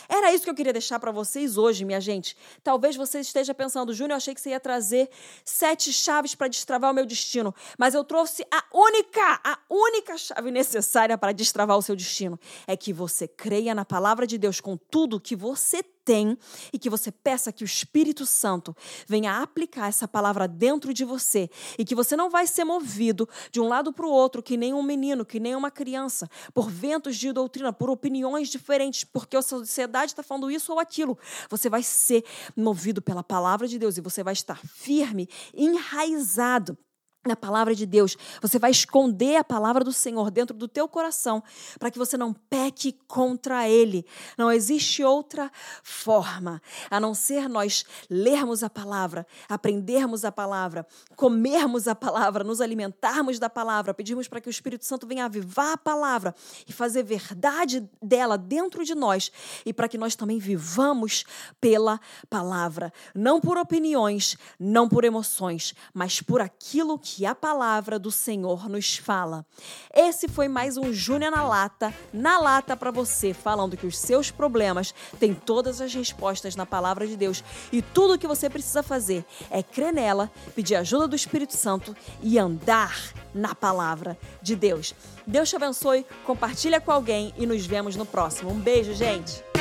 Era 0.07 0.33
isso 0.33 0.43
que 0.43 0.49
eu 0.49 0.55
queria 0.55 0.73
deixar 0.73 0.99
para 0.99 1.11
vocês 1.11 1.57
hoje, 1.57 1.85
minha 1.85 1.99
gente. 1.99 2.35
Talvez 2.63 2.95
você 2.95 3.19
esteja 3.19 3.53
pensando, 3.53 3.93
Júnior, 3.93 4.11
eu 4.11 4.17
achei 4.17 4.33
que 4.33 4.41
você 4.41 4.51
ia 4.51 4.59
trazer 4.59 5.09
sete 5.43 5.91
chaves 5.91 6.35
para 6.35 6.47
destravar 6.47 6.91
o 6.91 6.93
meu 6.93 7.05
destino, 7.05 7.53
mas 7.77 7.93
eu 7.93 8.03
trouxe 8.03 8.45
a 8.51 8.63
única, 8.73 9.41
a 9.43 9.59
única 9.69 10.17
chave 10.17 10.51
necessária 10.51 11.17
para 11.17 11.31
destravar 11.31 11.77
o 11.77 11.81
seu 11.81 11.95
destino. 11.95 12.39
É 12.65 12.77
que 12.77 12.93
você 12.93 13.27
creia 13.27 13.75
na 13.75 13.85
palavra 13.85 14.25
de 14.25 14.37
Deus 14.37 14.59
com 14.61 14.77
tudo 14.77 15.19
que 15.19 15.35
você 15.35 15.83
tem 16.05 16.37
e 16.71 16.77
que 16.77 16.89
você 16.89 17.11
peça 17.11 17.51
que 17.51 17.63
o 17.63 17.65
Espírito 17.65 18.25
Santo 18.25 18.75
venha 19.07 19.41
aplicar 19.41 19.89
essa 19.89 20.07
palavra 20.07 20.47
dentro 20.47 20.93
de 20.93 21.03
você 21.03 21.49
e 21.77 21.83
que 21.83 21.95
você 21.95 22.15
não 22.15 22.29
vai 22.29 22.45
ser 22.45 22.63
movido 22.63 23.27
de 23.51 23.59
um 23.59 23.67
lado 23.67 23.91
para 23.91 24.05
o 24.05 24.09
outro, 24.09 24.43
que 24.43 24.55
nem 24.55 24.73
um 24.73 24.83
menino, 24.83 25.25
que 25.25 25.39
nem 25.39 25.55
uma 25.55 25.71
criança, 25.71 26.29
por 26.53 26.69
ventos 26.69 27.17
de 27.17 27.33
doutrina, 27.33 27.73
por 27.73 27.89
opiniões 27.89 28.49
diferentes, 28.49 29.03
porque 29.03 29.35
a 29.35 29.41
sociedade 29.41 30.11
está 30.11 30.21
falando 30.21 30.51
isso 30.51 30.71
ou 30.71 30.79
aquilo. 30.79 31.17
Você 31.49 31.69
vai 31.69 31.81
ser 31.81 32.23
movido 32.55 33.01
pela 33.01 33.23
palavra 33.23 33.67
de 33.67 33.79
Deus 33.79 33.97
e 33.97 34.01
você 34.01 34.23
vai 34.23 34.33
estar 34.33 34.59
firme, 34.65 35.27
enraizado 35.53 36.77
na 37.25 37.35
palavra 37.35 37.73
de 37.73 37.85
Deus. 37.85 38.17
Você 38.41 38.59
vai 38.59 38.71
esconder 38.71 39.37
a 39.37 39.43
palavra 39.43 39.83
do 39.83 39.91
Senhor 39.91 40.29
dentro 40.29 40.55
do 40.55 40.67
teu 40.67 40.87
coração 40.87 41.43
para 41.79 41.89
que 41.89 41.97
você 41.97 42.17
não 42.17 42.33
peque 42.33 42.93
contra 43.07 43.67
ele. 43.67 44.05
Não 44.37 44.51
existe 44.51 45.03
outra 45.03 45.51
forma 45.83 46.61
a 46.89 46.99
não 46.99 47.13
ser 47.13 47.49
nós 47.49 47.85
lermos 48.09 48.63
a 48.63 48.69
palavra, 48.69 49.25
aprendermos 49.49 50.23
a 50.23 50.31
palavra, 50.31 50.85
comermos 51.15 51.87
a 51.87 51.95
palavra, 51.95 52.43
nos 52.43 52.61
alimentarmos 52.61 53.39
da 53.39 53.49
palavra, 53.49 53.93
pedirmos 53.93 54.27
para 54.27 54.41
que 54.41 54.49
o 54.49 54.51
Espírito 54.51 54.85
Santo 54.85 55.07
venha 55.07 55.25
avivar 55.25 55.73
a 55.73 55.77
palavra 55.77 56.35
e 56.67 56.73
fazer 56.73 57.03
verdade 57.03 57.87
dela 58.01 58.37
dentro 58.37 58.83
de 58.83 58.93
nós 58.93 59.31
e 59.65 59.73
para 59.73 59.87
que 59.87 59.97
nós 59.97 60.15
também 60.15 60.37
vivamos 60.37 61.23
pela 61.59 61.99
palavra, 62.29 62.91
não 63.13 63.39
por 63.39 63.57
opiniões, 63.57 64.37
não 64.59 64.87
por 64.87 65.03
emoções, 65.03 65.73
mas 65.93 66.21
por 66.21 66.41
aquilo 66.41 66.99
que 66.99 67.14
que 67.15 67.25
a 67.25 67.33
palavra 67.33 67.97
do 67.97 68.11
Senhor 68.11 68.67
nos 68.67 68.97
fala. 68.97 69.45
Esse 69.93 70.27
foi 70.27 70.49
mais 70.49 70.75
um 70.75 70.91
Júnior 70.91 71.31
na 71.31 71.47
Lata, 71.47 71.93
na 72.11 72.37
lata 72.37 72.75
para 72.75 72.91
você, 72.91 73.33
falando 73.33 73.77
que 73.77 73.87
os 73.87 73.97
seus 73.97 74.31
problemas 74.31 74.93
têm 75.17 75.33
todas 75.33 75.79
as 75.79 75.93
respostas 75.93 76.57
na 76.57 76.65
palavra 76.65 77.07
de 77.07 77.15
Deus 77.15 77.41
e 77.71 77.81
tudo 77.81 78.15
o 78.15 78.17
que 78.17 78.27
você 78.27 78.49
precisa 78.49 78.83
fazer 78.83 79.23
é 79.49 79.63
crer 79.63 79.93
nela, 79.93 80.29
pedir 80.53 80.75
ajuda 80.75 81.07
do 81.07 81.15
Espírito 81.15 81.53
Santo 81.53 81.95
e 82.21 82.37
andar 82.37 83.13
na 83.33 83.55
palavra 83.55 84.17
de 84.41 84.53
Deus. 84.53 84.93
Deus 85.25 85.49
te 85.49 85.55
abençoe, 85.55 86.05
compartilha 86.25 86.81
com 86.81 86.91
alguém 86.91 87.33
e 87.37 87.45
nos 87.45 87.65
vemos 87.65 87.95
no 87.95 88.05
próximo. 88.05 88.51
Um 88.51 88.59
beijo, 88.59 88.93
gente! 88.93 89.54